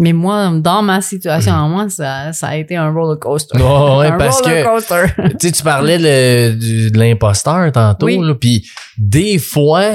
[0.00, 3.58] Mais moi, dans ma situation en moi, ça, ça a été un roller coaster.
[3.58, 5.52] Ouais, ouais, un parce roller que- coaster.
[5.52, 8.18] tu parlais le- du- de l'imposteur tantôt, Oui.
[8.22, 8.64] là, puis
[8.96, 9.90] des fois,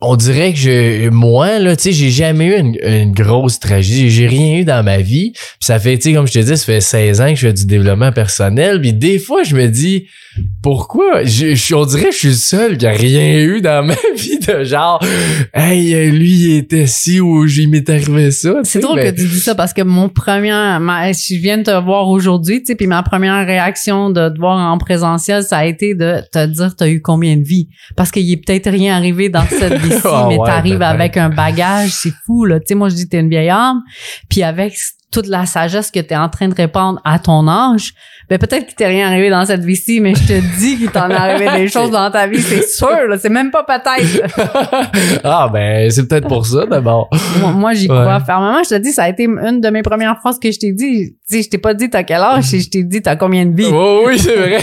[0.00, 4.10] on dirait que je, moi, là, tu sais, j'ai jamais eu une, une grosse tragédie.
[4.10, 5.32] J'ai rien eu dans ma vie.
[5.32, 7.46] Puis ça fait, tu sais, comme je te dis, ça fait 16 ans que je
[7.46, 8.80] fais du développement personnel.
[8.80, 10.06] Puis des fois, je me dis,
[10.62, 11.24] pourquoi?
[11.24, 13.94] Je, je- on dirait que je suis le seul qui a rien eu dans ma
[14.16, 15.02] vie de genre,
[15.54, 18.52] hey, lui, il était ci ou il m'est arrivé ça.
[18.64, 21.62] C'est drôle mais- que tu dis ça parce que mon premier, ma, je viens de
[21.62, 25.56] te voir aujourd'hui, tu sais, puis ma première réaction de te voir en présentiel, ça
[25.58, 27.68] a été de te dire t'as eu combien de vies?
[27.96, 31.90] Parce qu'il est peut-être rien arrivé dans cette Ah mais ouais, t'arrives avec un bagage,
[31.90, 32.58] c'est fou, là.
[32.60, 33.82] Tu sais, moi, je dis t'es une vieille âme,
[34.28, 34.74] puis avec
[35.12, 37.92] toute la sagesse que t'es en train de répandre à ton âge,
[38.28, 41.08] ben peut-être qu'il t'est rien arrivé dans cette vie-ci, mais je te dis qu'il t'en
[41.08, 43.16] est arrivé des choses dans ta vie, c'est sûr, là.
[43.16, 44.26] C'est même pas peut-être.
[45.24, 47.08] ah, ben, c'est peut-être pour ça, d'abord.
[47.40, 48.00] Moi, moi, j'y Ouais.
[48.00, 48.62] crois fermement.
[48.64, 51.12] Je te dis, ça a été une de mes premières phrases que je t'ai dit.
[51.30, 53.56] Tu sais, je t'ai pas dit t'as quel âge, je t'ai dit t'as combien de
[53.56, 53.70] vies?
[53.72, 54.58] Oh, oui, c'est vrai.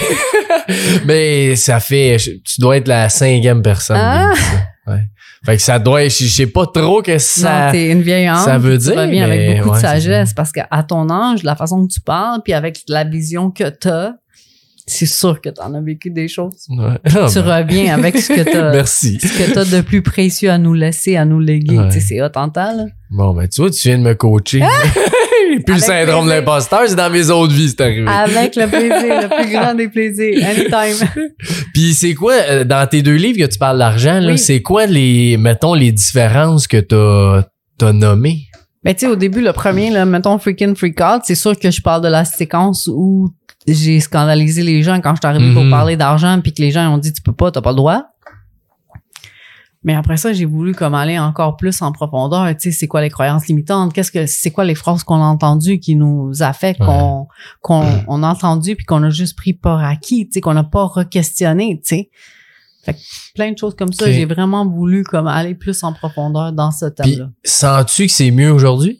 [1.05, 3.97] Mais ça fait, tu dois être la cinquième personne.
[3.99, 4.33] Ah.
[4.85, 5.07] Ouais.
[5.45, 7.67] Fait que ça doit, je je sais pas trop que ça.
[7.67, 8.43] non, t'es une vieille âme.
[8.43, 11.55] ça veut tu dire, reviens avec beaucoup ouais, de sagesse parce qu'à ton âge, la
[11.55, 14.13] façon que tu parles, puis avec la vision que t'as,
[14.85, 16.67] c'est sûr que t'en as vécu des choses.
[16.69, 16.99] Ouais.
[17.05, 18.71] Tu ben, reviens avec ce que t'as.
[18.73, 19.19] Merci.
[19.21, 21.79] ce que t'as de plus précieux à nous laisser, à nous léguer.
[21.87, 22.29] Tu sais, c'est là.
[23.09, 24.61] Bon, ben, tu vois, tu viens de me coacher.
[25.65, 28.07] Puis le syndrome de l'imposteur, c'est dans mes autres vies, c'est arrivé.
[28.07, 30.43] Avec le plaisir, le plus grand des plaisirs.
[30.45, 31.07] Anytime.
[31.73, 34.37] Puis c'est quoi, euh, dans tes deux livres que tu parles d'argent, là, Oui.
[34.37, 37.43] c'est quoi les, mettons, les différences que t'as,
[37.77, 38.43] t'as nommées?
[38.83, 41.71] Ben, tu sais, au début, le premier, là, mettons Freaking Freak Out, c'est sûr que
[41.71, 43.29] je parle de la séquence où
[43.65, 45.69] j'ai scandalisé les gens quand je suis arrivée pour Mhm.
[45.69, 48.03] parler d'argent puis que les gens ont dit tu peux pas, t'as pas le droit.
[49.83, 52.47] Mais après ça, j'ai voulu comme aller encore plus en profondeur.
[52.55, 53.91] Tu sais, c'est quoi les croyances limitantes?
[53.93, 56.87] Qu'est-ce que, c'est quoi les phrases qu'on a entendues qui nous affectent, Ouais.
[56.87, 57.27] qu'on,
[57.61, 60.63] qu'on, on a entendu puis qu'on a juste pris pour acquis, tu sais, qu'on n'a
[60.63, 62.09] pas re-questionné, tu sais?
[62.85, 62.99] Fait que
[63.33, 64.11] plein de choses comme ça.
[64.11, 67.29] J'ai vraiment voulu comme aller plus en profondeur dans ce thème-là.
[67.45, 68.99] sens-tu que c'est mieux aujourd'hui?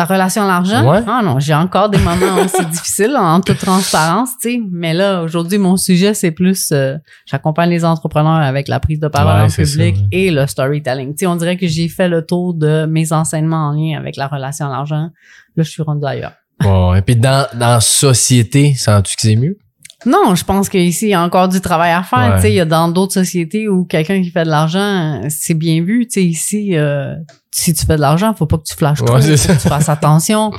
[0.00, 0.90] La relation à l'argent?
[0.90, 1.02] Ouais.
[1.06, 4.60] Ah non, j'ai encore des moments où c'est difficile, en toute transparence, tu sais.
[4.70, 6.96] Mais là, aujourd'hui, mon sujet, c'est plus, euh,
[7.26, 10.08] j'accompagne les entrepreneurs avec la prise de parole Ouais, en public ça, ouais.
[10.10, 11.10] et le storytelling.
[11.10, 14.16] Tu sais, on dirait que j'ai fait le tour de mes enseignements en lien avec
[14.16, 15.10] la relation à l'argent.
[15.56, 16.32] Là, je suis rendue ailleurs.
[16.64, 17.00] Ouais.
[17.00, 19.58] Et puis dans, dans société, sens-tu que c'est mieux?
[20.06, 22.30] Non, je pense qu'ici, il y a encore du travail à faire.
[22.30, 22.36] Ouais.
[22.36, 25.54] Tu sais, il y a dans d'autres sociétés où quelqu'un qui fait de l'argent, c'est
[25.54, 26.06] bien vu.
[26.06, 27.14] Tu sais, ici, euh,
[27.50, 29.62] si tu fais de l'argent, faut pas que tu flashes trop, Ouais, faut c'est que
[29.62, 30.52] tu fasses attention.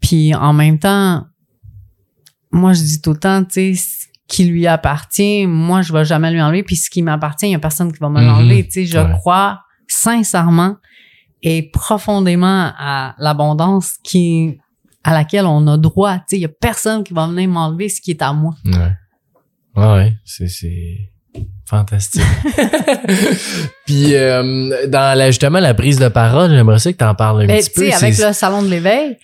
[0.00, 1.24] Puis en même temps,
[2.50, 6.04] moi, je dis tout le temps, tu sais, ce qui lui appartient, moi, je vais
[6.04, 6.64] jamais lui enlever.
[6.64, 8.26] Puis ce qui m'appartient, il y a personne qui va me Mhm.
[8.26, 8.64] l'enlever.
[8.64, 9.12] Tu sais, je Ouais.
[9.12, 10.74] crois sincèrement
[11.42, 14.58] et profondément à l'abondance qui
[15.06, 16.16] à laquelle on a droit.
[16.16, 18.54] Tu sais, il y a personne qui va venir m'enlever ce qui est à moi.
[18.64, 18.92] Ouais.
[19.76, 20.12] Ouais, ouais.
[20.24, 21.10] C'est, c'est,
[21.66, 22.22] Fantastique.
[23.86, 27.42] Puis euh, dans la, justement la prise de parole, j'aimerais ça que tu en parles
[27.42, 27.90] un Ben, petit tu peu.
[27.90, 29.16] sais, avec le salon de l'éveil,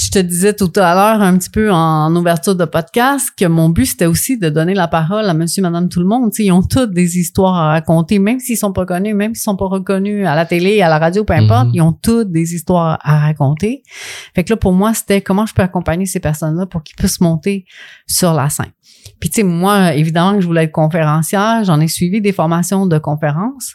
[0.00, 3.68] je te disais tout à l'heure un petit peu en ouverture de podcast que mon
[3.68, 6.30] but c'était aussi de donner la parole à monsieur, madame, tout le monde.
[6.30, 9.34] Tu sais, ils ont toutes des histoires à raconter, même s'ils sont pas connus, même
[9.34, 11.74] s'ils sont pas reconnus à la télé, à la radio, peu importe, Mhm.
[11.74, 13.82] ils ont toutes des histoires à raconter.
[14.34, 17.20] Fait que là, pour moi, c'était comment je peux accompagner ces personnes-là pour qu'ils puissent
[17.20, 17.64] monter
[18.06, 18.72] sur la scène.
[19.20, 22.86] Puis tu sais, moi, évidemment que je voulais être conférencière, j'en ai suivi des formations
[22.86, 23.74] de conférences.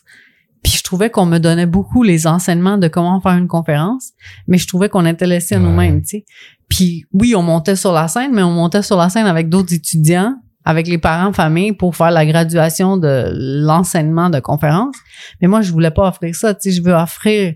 [0.64, 4.12] Puis je trouvais qu'on me donnait beaucoup les enseignements de comment faire une conférence,
[4.48, 5.64] mais je trouvais qu'on était laissé à Ouais.
[5.66, 6.26] nous-mêmes, tu sais.
[6.70, 9.74] Puis oui, on montait sur la scène, mais on montait sur la scène avec d'autres
[9.74, 10.36] étudiants,
[10.66, 13.32] avec les parents, famille, pour faire la graduation de
[13.66, 14.96] l'enseignement de conférence.
[15.42, 16.78] Mais moi, je voulais pas offrir ça, tu sais.
[16.78, 17.56] Je veux offrir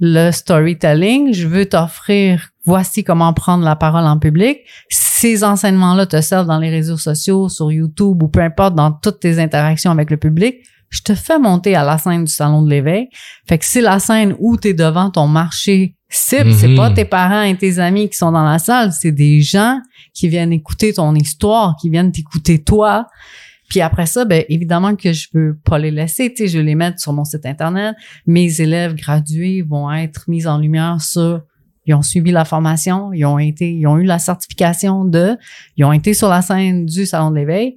[0.00, 4.58] le storytelling, je veux t'offrir voici comment prendre la parole en public.
[4.90, 9.20] Ces enseignements-là te servent dans les réseaux sociaux, sur YouTube ou peu importe, dans toutes
[9.20, 10.56] tes interactions avec le public.
[10.90, 13.08] Je te fais monter à la scène du salon de l'éveil.
[13.46, 16.52] Fait que c'est la scène où tu es devant ton marché cible.
[16.54, 16.76] C'est Mhm.
[16.76, 19.78] pas tes parents et tes amis qui sont dans la salle, c'est des gens
[20.14, 23.06] qui viennent écouter ton histoire, qui viennent t'écouter toi.
[23.68, 26.64] Puis après ça, ben évidemment que je veux pas les laisser, tu sais, je vais
[26.64, 27.94] les mettre sur mon site internet.
[28.26, 31.42] Mes élèves gradués vont être mis en lumière sur
[31.84, 35.36] ils ont suivi la formation, ils ont été ils ont eu la certification de
[35.76, 37.76] ils ont été sur la scène du salon de l'éveil.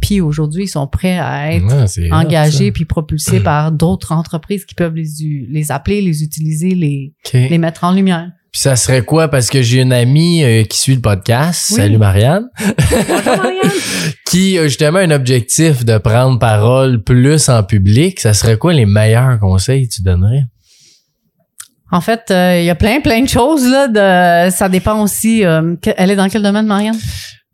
[0.00, 4.12] Puis aujourd'hui, ils sont prêts à être Ouais, c'est hot, engagés puis propulsés par d'autres
[4.12, 5.06] entreprises qui peuvent les
[5.50, 8.30] les appeler, les utiliser, les les mettre en lumière.
[8.52, 9.28] Puis ça serait quoi?
[9.28, 11.76] Parce que j'ai une amie euh, qui suit le podcast, Oui.
[11.76, 13.70] salut Marianne, Bonjour Marianne.
[14.26, 18.18] qui a justement un objectif de prendre parole plus en public.
[18.20, 20.44] Ça serait quoi les meilleurs conseils que tu donnerais?
[21.92, 23.88] En fait, euh, il y a plein, plein de choses là.
[23.88, 25.44] De, ça dépend aussi.
[25.44, 26.98] euh, elle est dans quel domaine, Marianne?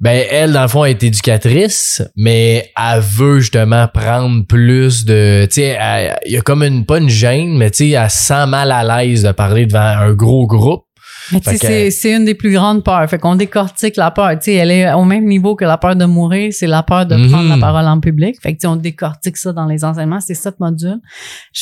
[0.03, 5.47] Ben, elle, dans le fond, elle est éducatrice, mais elle veut justement prendre plus de...
[5.47, 5.79] Tu sais,
[6.27, 6.85] il y a comme une...
[6.85, 9.79] Pas une gêne, mais tu sais, elle se sent mal à l'aise de parler devant
[9.81, 10.85] un gros groupe.
[11.31, 13.09] Que- c'est, une des plus grandes peurs.
[13.09, 14.31] Fait qu'on décortique la peur.
[14.33, 17.07] Tu sais, elle est au même niveau que la peur de mourir, c'est la peur
[17.07, 17.31] de Mhm.
[17.31, 18.35] prendre la parole en public.
[18.43, 20.21] Fait que on décortique ça dans les enseignements.
[20.21, 20.99] C'est sept modules.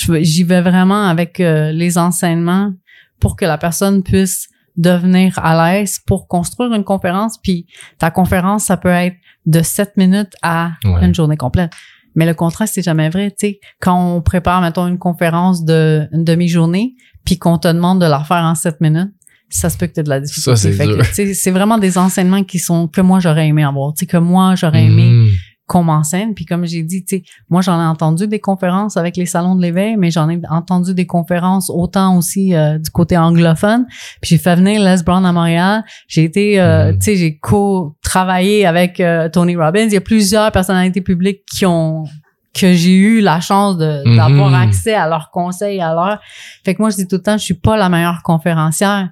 [0.09, 2.73] Vais- J'y vais vraiment avec euh, les enseignements
[3.21, 7.39] pour que la personne puisse devenir à l'aise pour construire une conférence.
[7.43, 7.67] Puis
[7.99, 9.17] ta conférence, ça peut être
[9.47, 11.05] de sept minutes à Ouais.
[11.05, 11.73] une journée complète.
[12.15, 13.31] Mais le contraste, c'est jamais vrai.
[13.31, 16.95] Tu sais, quand on prépare, mettons, une conférence de une demi-journée,
[17.25, 19.13] puis qu'on te demande de la faire en sept minutes,
[19.49, 21.05] ça se peut que tu de la difficulté.
[21.05, 24.17] Ça, c'est vraiment des enseignements qui sont que moi j'aurais aimé avoir, tu sais que
[24.17, 25.29] moi j'aurais aimé Mm.
[25.71, 26.35] Qu'on m'enseigne.
[26.35, 29.55] Puis comme j'ai dit, tu sais, moi j'en ai entendu des conférences avec les salons
[29.55, 33.87] de l'éveil, mais j'en ai entendu des conférences autant aussi euh, du côté anglophone.
[34.21, 35.85] Puis j'ai fait venir Les Brown à Montréal.
[36.09, 36.99] J'ai été, euh, Mm.
[36.99, 39.87] tu sais, j'ai co-travaillé avec euh, Tony Robbins.
[39.87, 42.05] Il y a plusieurs personnalités publiques qui ont
[42.53, 44.17] que j'ai eu la chance Mhm.
[44.17, 46.19] d'avoir accès à leurs conseils à leur
[46.65, 49.11] fait que moi je dis tout le temps je suis pas la meilleure conférencière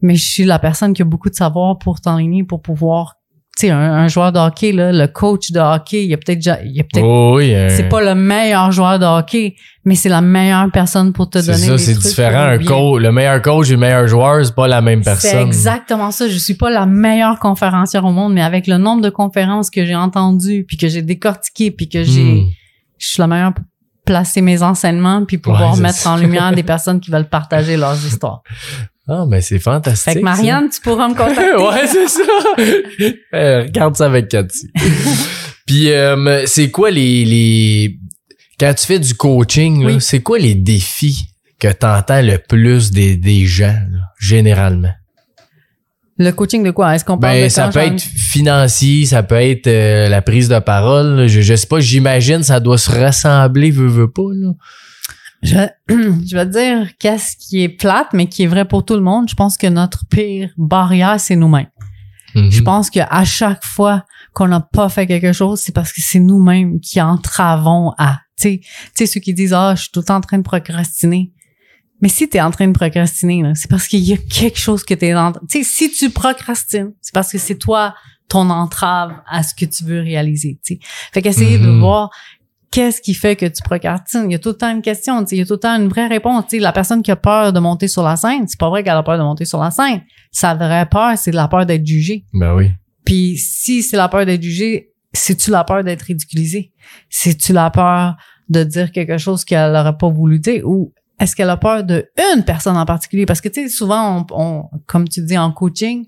[0.00, 3.17] mais je suis la personne qui a beaucoup de savoir pour t'enligner pour pouvoir
[3.64, 6.62] un, un joueur de hockey là le coach de hockey il y a peut-être ja-
[6.64, 9.94] il y a peut-être Oh, oui, euh, c'est pas le meilleur joueur de hockey mais
[9.96, 12.38] c'est la meilleure personne pour te c'est donner ça, des c'est différent.
[12.50, 15.46] Un coach, le meilleur coach et le meilleur joueur, c'est pas la même C'est personne.
[15.46, 16.28] exactement ça.
[16.28, 19.86] Je suis pas la meilleure conférencière au monde, mais avec le nombre de conférences que
[19.86, 22.46] j'ai entendues, puis que j'ai décortiquées, puis que j'ai, Mm.
[22.98, 23.64] je suis la meilleure pour
[24.04, 26.10] placer mes enseignements, puis pouvoir Ouais, c'est mettre ça.
[26.12, 28.42] en lumière des personnes qui veulent partager leurs histoires.
[29.08, 30.12] Ah, mais c'est fantastique.
[30.12, 31.54] Fait que Marianne, tu pourras me contacter.
[31.56, 32.22] ouais, c'est ça.
[33.34, 34.68] Euh, regarde ça avec Cathy.
[35.66, 37.98] Puis, euh, c'est quoi les, les...
[38.58, 39.96] Quand tu fais du coaching, Oui.
[40.00, 41.28] c'est quoi les défis
[41.60, 44.92] que t'entends le plus des, des gens, là, généralement?
[46.18, 46.94] Le coaching de quoi?
[46.96, 50.48] Est-ce qu'on parle Ben, de ça peut être financier, ça peut être euh, la prise
[50.48, 51.14] de parole.
[51.14, 51.26] là.
[51.28, 54.22] Je, je sais pas, j'imagine ça doit se ressembler, veut, veut pas.
[54.32, 54.50] Là.
[55.42, 55.56] Je,
[55.88, 59.00] je vais te dire qu'est-ce qui est plate, mais qui est vrai pour tout le
[59.02, 59.28] monde.
[59.28, 61.68] Je pense que notre pire barrière, c'est nous-mêmes.
[62.34, 62.50] Mhm.
[62.50, 66.00] Je pense que à chaque fois qu'on n'a pas fait quelque chose, c'est parce que
[66.02, 68.20] c'est nous-mêmes qui entravons à.
[68.38, 70.38] Tu sais, tu sais, ceux qui disent ah, je suis tout le temps en train
[70.38, 71.32] de procrastiner.
[72.00, 74.58] Mais si tu es en train de procrastiner, là, c'est parce qu'il y a quelque
[74.58, 77.94] chose que tu es en Tu sais, si tu procrastines, c'est parce que c'est toi
[78.28, 80.60] ton entrave à ce que tu veux réaliser.
[80.64, 80.80] Tu sais.
[81.12, 81.80] Fait qu'essayer de Mhm.
[81.80, 82.10] voir
[82.70, 84.24] qu'est-ce qui fait que tu procrastines?
[84.28, 85.88] Il y a tout le temps une question, il y a tout le temps une
[85.88, 86.44] vraie réponse.
[86.48, 88.82] Tu sais, la personne qui a peur de monter sur la scène, c'est pas vrai
[88.84, 90.02] qu'elle a peur de monter sur la scène.
[90.30, 92.24] Sa vraie peur, c'est de la peur d'être jugée.
[92.32, 92.70] Ben oui.
[93.04, 96.72] Puis si c'est la peur d'être jugée, c'est-tu la peur d'être ridiculisée?
[97.08, 98.16] C'est-tu la peur
[98.48, 100.66] de dire quelque chose qu'elle n'aurait pas voulu dire?
[100.68, 103.24] Ou est-ce qu'elle a peur de une personne en particulier?
[103.26, 106.04] Parce que, tu sais, souvent, on, on- comme tu dis en coaching,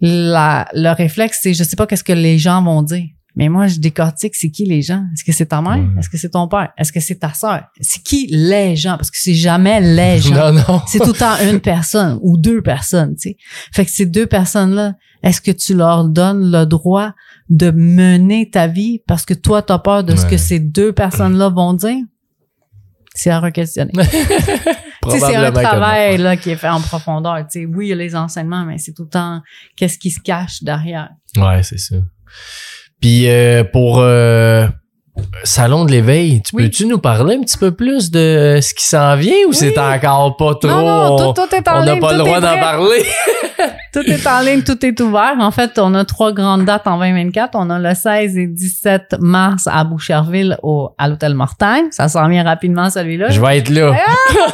[0.00, 3.06] la, le réflexe, c'est je sais pas qu'est-ce que les gens vont dire.
[3.36, 5.04] Mais moi, je décortique, c'est qui les gens?
[5.14, 5.78] Est-ce que c'est ta mère?
[5.78, 6.00] Ouais.
[6.00, 6.70] Est-ce que c'est ton père?
[6.76, 7.62] Est-ce que c'est ta sœur?
[7.80, 8.96] C'est qui les gens?
[8.96, 10.52] Parce que c'est jamais les gens.
[10.52, 10.82] Non, non.
[10.86, 13.36] C'est tout le temps une personne ou deux personnes, tu sais.
[13.72, 17.12] Fait que ces deux personnes-là, est-ce que tu leur donnes le droit
[17.48, 20.92] de mener ta vie parce que toi, tu as peur de ce que ces deux
[20.92, 21.98] personnes-là vont dire?
[23.14, 23.92] C'est à re-questionner.
[25.08, 27.38] C'est un travail là, qui est fait en profondeur.
[27.50, 29.40] Tu sais, oui, il y a les enseignements, mais c'est tout le temps
[29.76, 31.08] qu'est-ce qui se cache derrière.
[31.36, 31.96] Ouais, c'est ça.
[33.00, 34.66] Puis euh, pour euh,
[35.44, 36.64] Salon de l'éveil, tu Oui.
[36.64, 40.36] peux-tu nous parler un petit peu plus de ce qui s'en vient ou c'est encore
[40.36, 40.68] pas trop?
[40.68, 43.04] non, non, on- tout, tout est en on n'a pas le droit d'en parler.
[43.92, 45.34] Tout est en ligne, tout est ouvert.
[45.40, 47.50] En fait, on a trois grandes dates en 2024.
[47.56, 51.86] On a le 16 et 17 mars à Boucherville au, à l'hôtel Mortagne.
[51.90, 53.30] Ça s'en vient rapidement, celui-là.
[53.30, 53.92] Je vais être là.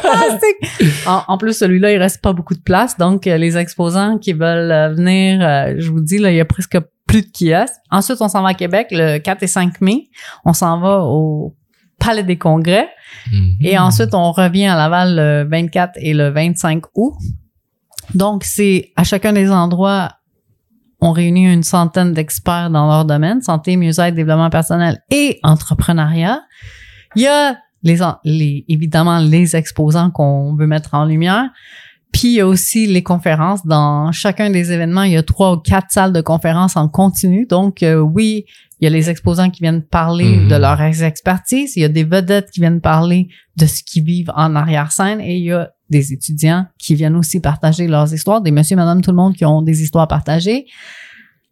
[0.01, 0.57] Fantastique.
[1.05, 2.97] En, en plus, celui-là, il reste pas beaucoup de place.
[2.97, 6.41] Donc, euh, les exposants qui veulent euh, venir, euh, je vous dis, là, il y
[6.41, 6.77] a presque
[7.07, 7.73] plus de kiosques.
[7.89, 10.09] Ensuite, on s'en va à Québec le 4 et 5 mai.
[10.45, 11.55] On s'en va au
[11.99, 12.89] Palais des Congrès.
[13.61, 17.15] Et ensuite, on revient à Laval le 24 et le 25 août.
[18.13, 20.11] Donc, c'est à chacun des endroits,
[21.01, 26.41] on réunit une centaine d'experts dans leur domaine, santé, mieux-être, développement personnel et entrepreneuriat.
[27.15, 28.01] Il y a les
[28.67, 31.49] évidemment les exposants qu'on veut mettre en lumière.
[32.11, 33.65] Puis il y a aussi les conférences.
[33.65, 37.45] Dans chacun des événements, il y a trois ou quatre salles de conférences en continu.
[37.47, 38.45] Donc euh, oui,
[38.79, 40.47] il y a les exposants qui viennent parler Mhm.
[40.49, 41.75] de leur expertise.
[41.75, 45.19] Il y a des vedettes qui viennent parler de ce qu'ils vivent en arrière-scène.
[45.21, 49.01] Et il y a des étudiants qui viennent aussi partager leurs histoires, des monsieur, madame,
[49.01, 50.65] tout le monde qui ont des histoires à partager.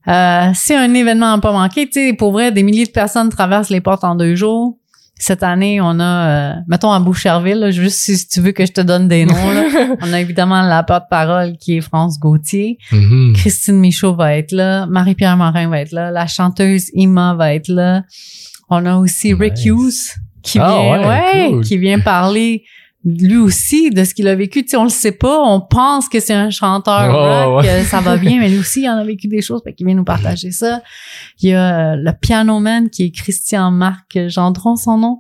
[0.08, 1.88] Euh, c'est un événement à pas manquer.
[1.88, 4.78] Tu sais, pour vrai, des milliers de personnes traversent les portes en deux jours.
[5.18, 8.66] Cette année, on a, euh, mettons à Boucherville, là, juste si, si tu veux que
[8.66, 9.96] je te donne des noms, là.
[10.02, 12.78] on a évidemment la porte-parole qui est France Gauthier.
[12.92, 13.34] Mhm.
[13.34, 14.86] Christine Michaud va être là.
[14.88, 16.12] Marie-Pierre Morin va être là.
[16.12, 18.04] La chanteuse Ima va être là.
[18.70, 19.66] On a aussi Rick Nice.
[19.66, 21.64] Hughes qui Ah vient, ouais, ouais, cool.
[21.64, 22.64] qui vient parler
[23.06, 24.64] lui aussi de ce qu'il a vécu.
[24.64, 25.40] Tu sais, on le sait pas.
[25.44, 27.70] On pense que c'est un chanteur Ouais, rock, ouais.
[27.70, 29.86] euh, ça va bien, mais lui aussi, il en a vécu des choses, fait qu'il
[29.86, 30.82] vient nous partager ça.
[31.42, 35.20] Il y a euh, le pianoman qui est Christian Marc Gendron, son nom.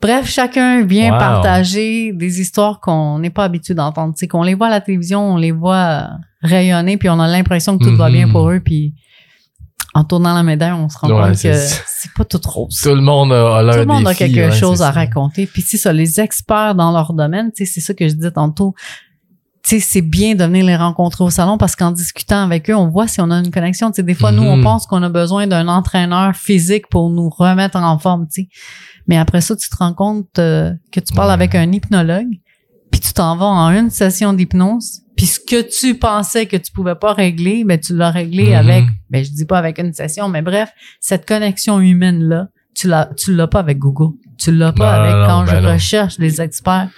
[0.00, 1.18] Bref, chacun vient Wow.
[1.18, 4.14] partager des histoires qu'on n'est pas habitué d'entendre.
[4.14, 6.06] Tu sais, qu'on les voit à la télévision, on les voit euh,
[6.42, 8.94] rayonner, puis on a l'impression que tout va bien pour eux, puis
[9.94, 12.78] en tournant la médaille, on se rend Ouais, compte que c'est pas tout rose.
[12.82, 14.90] Tout le monde a, Tout le monde a quelque ouais, chose à ça.
[14.92, 15.46] raconter.
[15.46, 18.74] Puis c'est ça, les experts dans leur domaine, c'est ça que je disais tantôt.
[19.64, 23.06] C'est bien de venir les rencontrer au salon parce qu'en discutant avec eux, on voit
[23.06, 23.90] si on a une connexion.
[23.90, 24.62] Des fois, nous, on Mhm.
[24.64, 28.26] pense qu'on a besoin d'un entraîneur physique pour nous remettre en forme.
[29.06, 31.34] Mais après ça, tu te rends compte euh, que tu parles Ouais.
[31.34, 32.28] avec un hypnologue,
[32.90, 36.72] puis tu t'en vas en une session d'hypnose, puis ce que tu pensais que tu
[36.72, 38.54] pouvais pas régler, ben tu l'as réglé Mhm.
[38.54, 42.88] avec, ben je dis pas avec une session, mais bref, cette connexion humaine là, tu
[42.88, 45.66] l'as tu l'as pas avec Google, tu l'as pas Non, avec non, quand ben je
[45.66, 45.72] non.
[45.74, 46.88] recherche des experts.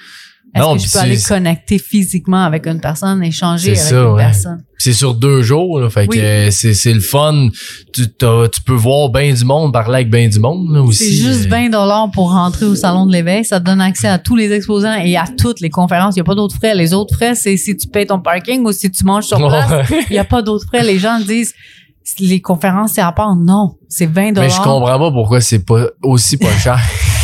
[0.54, 4.22] Est-ce que je peux aller connecter physiquement avec une personne, échanger avec ça, une ouais.
[4.24, 4.64] personne?
[4.78, 6.16] C'est sur deux jours, là, fait Oui.
[6.16, 7.48] que euh, c'est c'est le fun.
[7.92, 11.04] Tu, tu peux voir bien du monde, parler avec bien du monde là, aussi.
[11.04, 13.44] C'est juste Euh, 20 dollars pour rentrer au salon de l'éveil.
[13.44, 16.16] Ça te donne accès à tous les exposants et à toutes les conférences.
[16.16, 16.74] Il n'y a pas d'autres frais.
[16.74, 19.86] Les autres frais, c'est si tu payes ton parking ou si tu manges sur place.
[20.08, 20.82] Il n'y a pas d'autres frais.
[20.82, 21.52] Les gens disent
[22.18, 23.36] les conférences, c'est à part.
[23.36, 24.48] Non, c'est 20 dollars.
[24.48, 26.80] Mais je comprends pas pourquoi c'est pas aussi pas cher.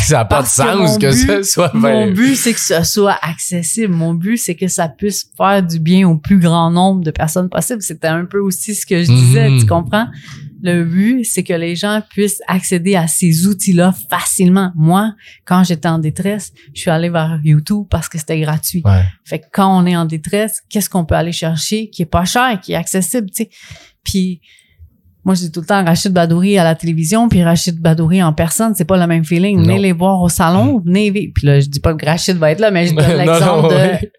[0.07, 2.53] Ça n'a pas de Parce que sens mon que, but- ça soit Mon but, c'est
[2.53, 3.93] que ce soit accessible.
[3.93, 7.49] Mon but, c'est que ça puisse faire du bien au plus grand nombre de personnes
[7.49, 7.81] possible.
[7.81, 9.59] C'était un peu aussi ce que je disais, Mhm.
[9.59, 10.07] tu comprends?
[10.63, 14.71] Le but, c'est que les gens puissent accéder à ces outils-là facilement.
[14.75, 15.13] Moi,
[15.45, 18.81] quand j'étais en détresse, je suis allée vers YouTube parce que c'était gratuit.
[18.83, 19.03] Ouais.
[19.23, 22.25] Fait que quand on est en détresse, qu'est-ce qu'on peut aller chercher qui est pas
[22.25, 23.49] cher, qui est accessible, tu sais?
[24.03, 24.41] Puis
[25.27, 28.73] moi, j'ai tout le temps Rachid Badouri à la télévision, puis Rachid Badouri en personne,
[28.75, 29.59] c'est pas le même feeling.
[29.59, 29.81] Venez Non.
[29.81, 31.11] les voir au salon, venez.
[31.11, 33.67] vi- Puis là, je dis pas que Rachid va être là, mais je donne l'exemple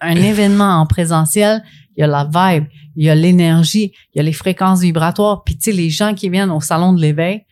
[0.03, 1.63] d'un événement en présentiel.
[1.97, 5.43] Il y a la vibe, il y a l'énergie, il y a les fréquences vibratoires.
[5.45, 7.45] Puis tu sais, les gens qui viennent au salon de l'éveil,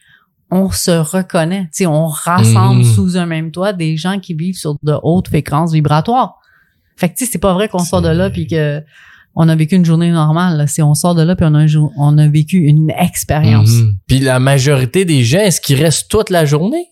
[0.50, 1.62] on se reconnaît.
[1.64, 2.94] Tu sais, on rassemble Mhm.
[2.94, 6.34] sous un même toit des gens qui vivent sur de hautes fréquences vibratoires.
[6.96, 8.82] Fait que tu sais, c'est pas vrai qu'on sort de là puis que
[9.36, 10.56] on a vécu une journée normale.
[10.56, 10.66] là.
[10.66, 13.70] C'est on sort de là puis on a, un jour- on a vécu une expérience.
[13.70, 13.92] Mhm.
[14.08, 16.86] Puis la majorité des gens, est-ce qu'ils restent toute la journée?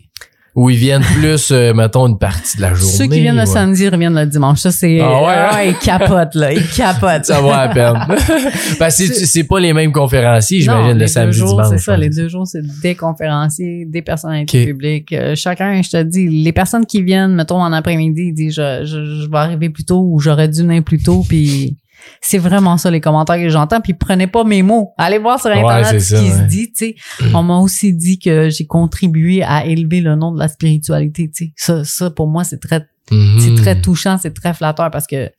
[0.56, 2.92] Ou ils viennent plus, euh, mettons, une partie de la journée?
[2.92, 3.46] Ceux qui viennent le ouais.
[3.46, 4.60] samedi reviennent le dimanche.
[4.60, 5.00] Ça, c'est.
[5.00, 5.62] Ah ouais, hein?
[5.70, 6.52] ils capotent, là.
[6.52, 7.24] Ils capotent.
[7.24, 7.94] Ça va à peine.
[8.78, 11.66] Parce que c'est- pas les mêmes conférenciers, j'imagine, le les samedi deux jours, dimanche.
[11.70, 11.92] c'est ça.
[11.94, 11.98] ouais.
[11.98, 15.12] Les deux jours, c'est des conférenciers, des personnalités publiques.
[15.12, 18.84] Euh, chacun, je te dis, les personnes qui viennent, mettons, en après-midi, ils disent, je,
[18.84, 21.76] je, je vais arriver plus tôt ou j'aurais dû venir plus tôt, puis
[22.20, 23.80] C'est vraiment ça les commentaires que j'entends.
[23.80, 24.92] Puis prenez pas mes mots.
[24.98, 26.72] Allez voir sur internet ce qui se dit.
[26.72, 30.48] Tu sais, on m'a aussi dit que j'ai contribué à élever le nom de la
[30.48, 31.30] spiritualité.
[31.34, 33.38] Tu sais, ça, ça pour moi c'est très, Mhm.
[33.38, 35.30] c'est très touchant, c'est très flatteur parce que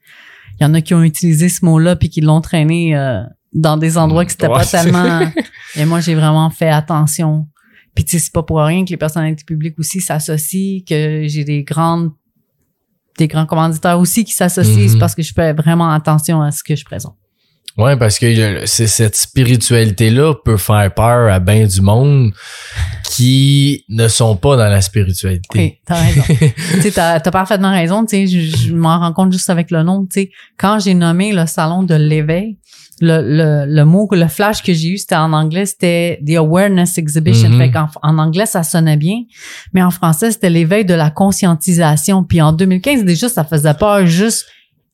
[0.60, 3.22] il y en a qui ont utilisé ce mot-là puis qui l'ont traîné euh,
[3.54, 5.22] dans des endroits que c'était Ouais, pas tellement.
[5.76, 7.48] Et moi j'ai vraiment fait attention.
[7.96, 11.44] Puis tu sais, c'est pas pour rien que les personnalités publiques aussi s'associent, que j'ai
[11.44, 12.12] des grandes
[13.18, 15.00] des grands commanditaires aussi qui s'associent, Mhm.
[15.00, 17.16] parce que je fais vraiment attention à ce que je présente.
[17.78, 22.32] Ouais, parce que c'est cette spiritualité-là peut faire peur à bien du monde
[23.04, 25.48] qui ne sont pas dans la spiritualité.
[25.56, 26.22] Oui, t'as raison.
[26.94, 28.06] t'as, t'as parfaitement raison.
[28.10, 30.08] Je, je m'en rends compte juste avec le nom.
[30.58, 32.58] Quand j'ai nommé le salon de l'éveil,
[33.02, 36.98] le, le, le mot, le flash que j'ai eu, c'était en anglais, c'était the awareness
[36.98, 37.50] exhibition.
[37.50, 37.58] Mhm.
[37.58, 39.24] Fait qu'en en anglais, ça sonnait bien,
[39.74, 42.24] mais en français, c'était l'éveil de la conscientisation.
[42.24, 44.46] Puis en 2015, déjà, ça faisait peur juste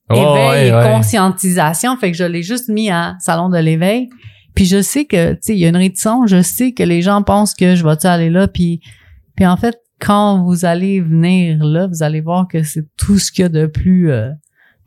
[0.09, 1.95] Ouais, éveil ouais, et conscientisation.
[1.97, 4.09] Fait que je l'ai juste mis à salon de l'éveil.
[4.55, 6.29] Puis je sais que, tu sais, il y a une réticence.
[6.29, 8.47] Je sais que les gens pensent que je vais-tu aller là.
[8.47, 8.81] Puis,
[9.35, 13.31] puis en fait, quand vous allez venir là, vous allez voir que c'est tout ce
[13.31, 14.31] qu'il y a de plus euh,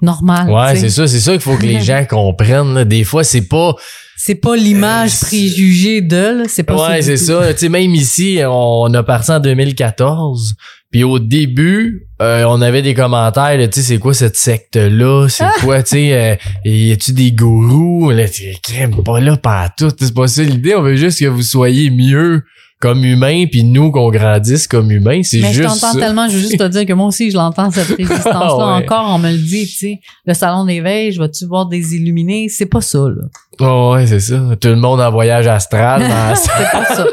[0.05, 0.48] normal.
[0.50, 2.74] Ouais, c'est ça, c'est ça qu'il faut que les gens comprennent.
[2.74, 2.84] là.
[2.84, 3.74] Des fois, c'est pas.
[4.16, 6.44] C'est pas l'image Euh, préjugée de, là.
[6.48, 7.52] C'est pas Ouais, c'est ça.
[7.52, 10.55] Tu sais, même ici, on a parti en 2014.
[10.90, 15.26] Puis au début, euh, on avait des commentaires, tu sais, c'est quoi cette secte-là?
[15.28, 18.11] C'est quoi, tu sais, euh, y a-tu des gourous?
[18.11, 18.26] Là,
[18.62, 19.36] crème, pas là
[19.76, 19.90] tout.
[19.98, 20.74] C'est pas ça l'idée.
[20.76, 22.44] On veut juste que vous soyez mieux
[22.85, 25.22] comme humains, puis nous qu'on grandisse comme humains.
[25.22, 27.35] C'est Mais je juste t'entends tellement, je veux juste te dire que moi aussi, je
[27.37, 28.57] l'entends, cette résistance-là.
[28.76, 28.85] Ouais.
[28.85, 30.01] Encore, on me le dit, tu sais.
[30.26, 32.51] Le salon d'éveil, je vais-tu voir des illuminés?
[32.51, 33.22] C'est pas ça, là.
[33.61, 34.39] Oh, ouais, c'est ça.
[34.61, 36.03] Tout le monde en voyage astral.
[36.03, 37.07] dans- c'est pas ça.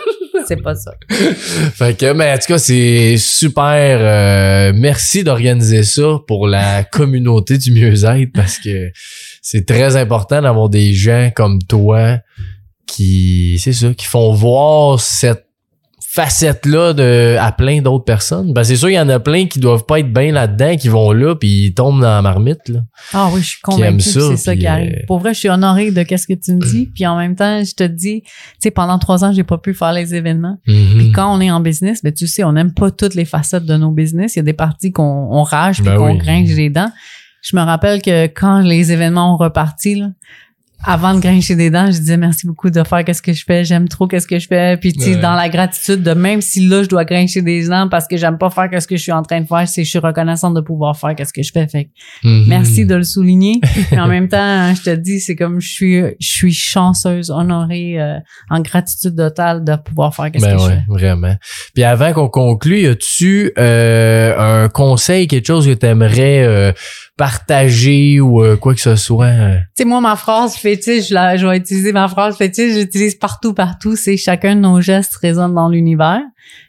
[0.45, 0.91] C'est pas ça.
[1.09, 3.71] fait que, mais en tout cas, c'est super.
[4.01, 8.91] euh, merci d'organiser ça pour la communauté du mieux-être parce que
[9.41, 12.17] c'est très important d'avoir des gens comme toi
[12.85, 15.45] qui, c'est ça, qui font voir cette
[16.13, 18.51] facette-là de, à plein d'autres personnes.
[18.51, 20.89] Ben, c'est sûr, il y en a plein qui doivent pas être bien là-dedans, qui
[20.89, 22.81] vont là puis ils tombent dans la marmite, là.
[23.13, 24.91] Ah oui, je suis convaincue ça, que c'est ça qui arrive.
[24.91, 26.87] euh, Pour vrai, je suis honorée de qu'est-ce que tu me dis.
[26.93, 29.73] Puis en même temps, je te dis, tu sais, pendant trois ans, j'ai pas pu
[29.73, 30.57] faire les événements.
[30.67, 30.97] Mhm.
[30.97, 33.65] Puis quand on est en business, ben tu sais, on n'aime pas toutes les facettes
[33.65, 34.35] de nos business.
[34.35, 36.17] Il y a des parties qu'on on rage puis Ben qu'on oui.
[36.17, 36.91] grince les dents.
[37.41, 40.09] Je me rappelle que quand les événements ont reparti, là,
[40.85, 43.63] avant de grincher des dents, je disais merci beaucoup de faire qu'est-ce que je fais.
[43.63, 44.77] J'aime trop qu'est-ce que je fais.
[44.77, 45.21] Puis tu sais, Ouais.
[45.21, 48.37] dans la gratitude de même si là je dois grincher des dents parce que j'aime
[48.37, 50.61] pas faire qu'est-ce que je suis en train de faire, c'est je suis reconnaissante de
[50.61, 51.67] pouvoir faire qu'est-ce que je fais.
[51.67, 51.89] Fait que
[52.23, 52.45] Mhm.
[52.47, 53.59] Merci de le souligner.
[53.97, 58.17] En même temps, je te dis, c'est comme je suis, je suis chanceuse, honorée, euh,
[58.49, 60.83] en gratitude totale de pouvoir faire qu'est-ce Ben que je ouais, fais.
[60.87, 61.35] vraiment.
[61.73, 66.73] Puis avant qu'on conclue, as-tu euh, un conseil, quelque chose que tu aimerais
[67.17, 69.25] partager ou euh, quoi que ce soit?
[69.27, 69.57] euh?
[69.75, 73.15] Tu sais, moi, ma phrase fétiche, je, la, je vais utiliser ma phrase fétiche, j'utilise
[73.15, 76.21] partout, partout, c'est chacun de nos gestes résonne dans l'univers.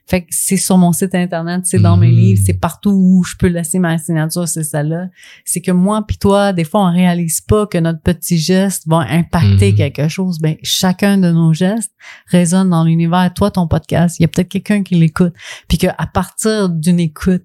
[0.07, 2.15] Fait que c'est sur mon site internet, c'est dans mes Mhm.
[2.17, 5.07] livres, c'est partout où je peux laisser ma signature, c'est celle-là.
[5.45, 8.99] C'est que moi puis toi, des fois, on réalise pas que notre petit geste va
[9.09, 9.77] impacter Mhm.
[9.77, 10.39] quelque chose.
[10.41, 11.93] Ben, chacun de nos gestes
[12.27, 13.33] résonne dans l'univers.
[13.35, 15.33] Toi, ton podcast, il y a peut-être quelqu'un qui l'écoute,
[15.69, 17.45] puis qu'à partir d'une écoute,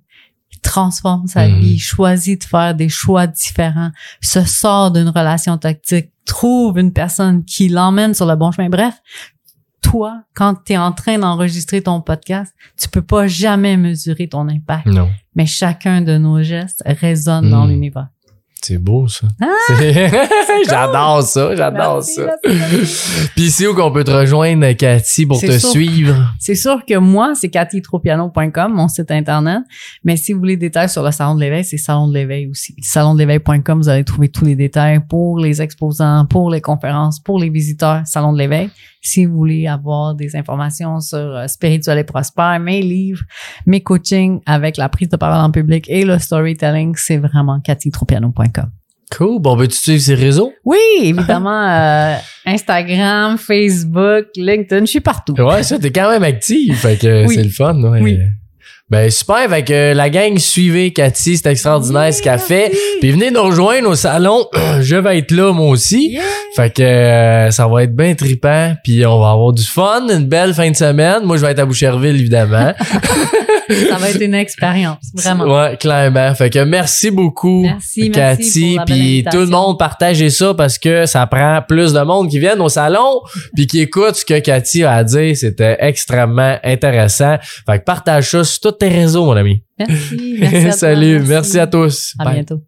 [0.67, 1.59] transforme sa Mhm.
[1.61, 3.91] vie, choisit de faire des choix différents,
[4.21, 8.69] se sort d'une relation toxique, trouve une personne qui l'emmène sur le bon chemin.
[8.69, 8.95] Bref,
[9.81, 14.47] toi, quand tu es en train d'enregistrer ton podcast, tu peux pas jamais mesurer ton
[14.49, 14.87] impact.
[14.87, 15.07] Non.
[15.35, 17.69] Mais chacun de nos gestes résonne dans Mm.
[17.69, 18.07] l'univers.
[18.61, 19.27] C'est beau, ça.
[19.41, 19.45] Ah!
[20.67, 22.21] J'adore ça, j'adore ça.
[22.43, 23.29] merci.
[23.35, 25.69] Puis c'est où qu'on peut te rejoindre, Cathy, pour te sûr.
[25.69, 26.33] suivre?
[26.39, 29.61] C'est sûr que moi, c'est cathytropiano.com, mon site internet.
[30.03, 32.47] Mais si vous voulez des détails sur le salon de l'éveil, c'est salon de l'éveil
[32.47, 32.75] aussi.
[32.81, 37.19] Salon de l'éveil.com, vous allez trouver tous les détails pour les exposants, pour les conférences,
[37.19, 38.69] pour les visiteurs, salon de l'éveil.
[39.01, 43.23] Si vous voulez avoir des informations sur euh, Spirituel et Prospère, mes livres,
[43.65, 48.56] mes coachings avec la prise de parole en public et le storytelling, c'est vraiment cathytropiano.com.
[49.15, 49.39] Cool.
[49.41, 50.51] Bon, ben, tu suivre ces réseaux?
[50.65, 55.33] Oui, évidemment, euh, Instagram, Facebook, LinkedIn, je suis partout.
[55.39, 56.81] Ouais, ça, t'es quand même actif.
[56.81, 57.35] Fait que Oui.
[57.35, 57.99] c'est le fun, ouais.
[58.01, 58.17] Oui.
[58.89, 59.49] Ben, super.
[59.49, 61.35] Fait que la gang, suivez Cathy.
[61.37, 62.71] C'est extraordinaire ce qu'elle fait.
[63.01, 64.45] Puis venez nous rejoindre au salon.
[64.81, 66.11] Je vais être là, moi aussi.
[66.13, 66.21] Yeah!
[66.55, 70.25] Fait que euh, ça va être bien trippant, puis on va avoir du fun, une
[70.27, 71.23] belle fin de semaine.
[71.23, 72.73] Moi, je vais être à Boucherville, évidemment.
[73.69, 75.45] Ça va être une expérience, vraiment.
[75.45, 76.33] Ouais, clairement.
[76.35, 78.77] Fait que merci beaucoup, Merci, Cathy.
[78.85, 82.61] Puis tout le monde partagez ça parce que ça prend plus de monde qui viennent
[82.61, 83.21] au salon
[83.55, 85.35] puis qui écoute ce que Cathy a à dire.
[85.35, 87.37] C'était extrêmement intéressant.
[87.65, 89.63] Fait que partage ça sur tous tes réseaux, mon ami.
[89.77, 90.37] Merci.
[90.39, 92.13] merci à Salut, merci à tous.
[92.19, 92.33] À Bye.
[92.35, 92.61] bientôt.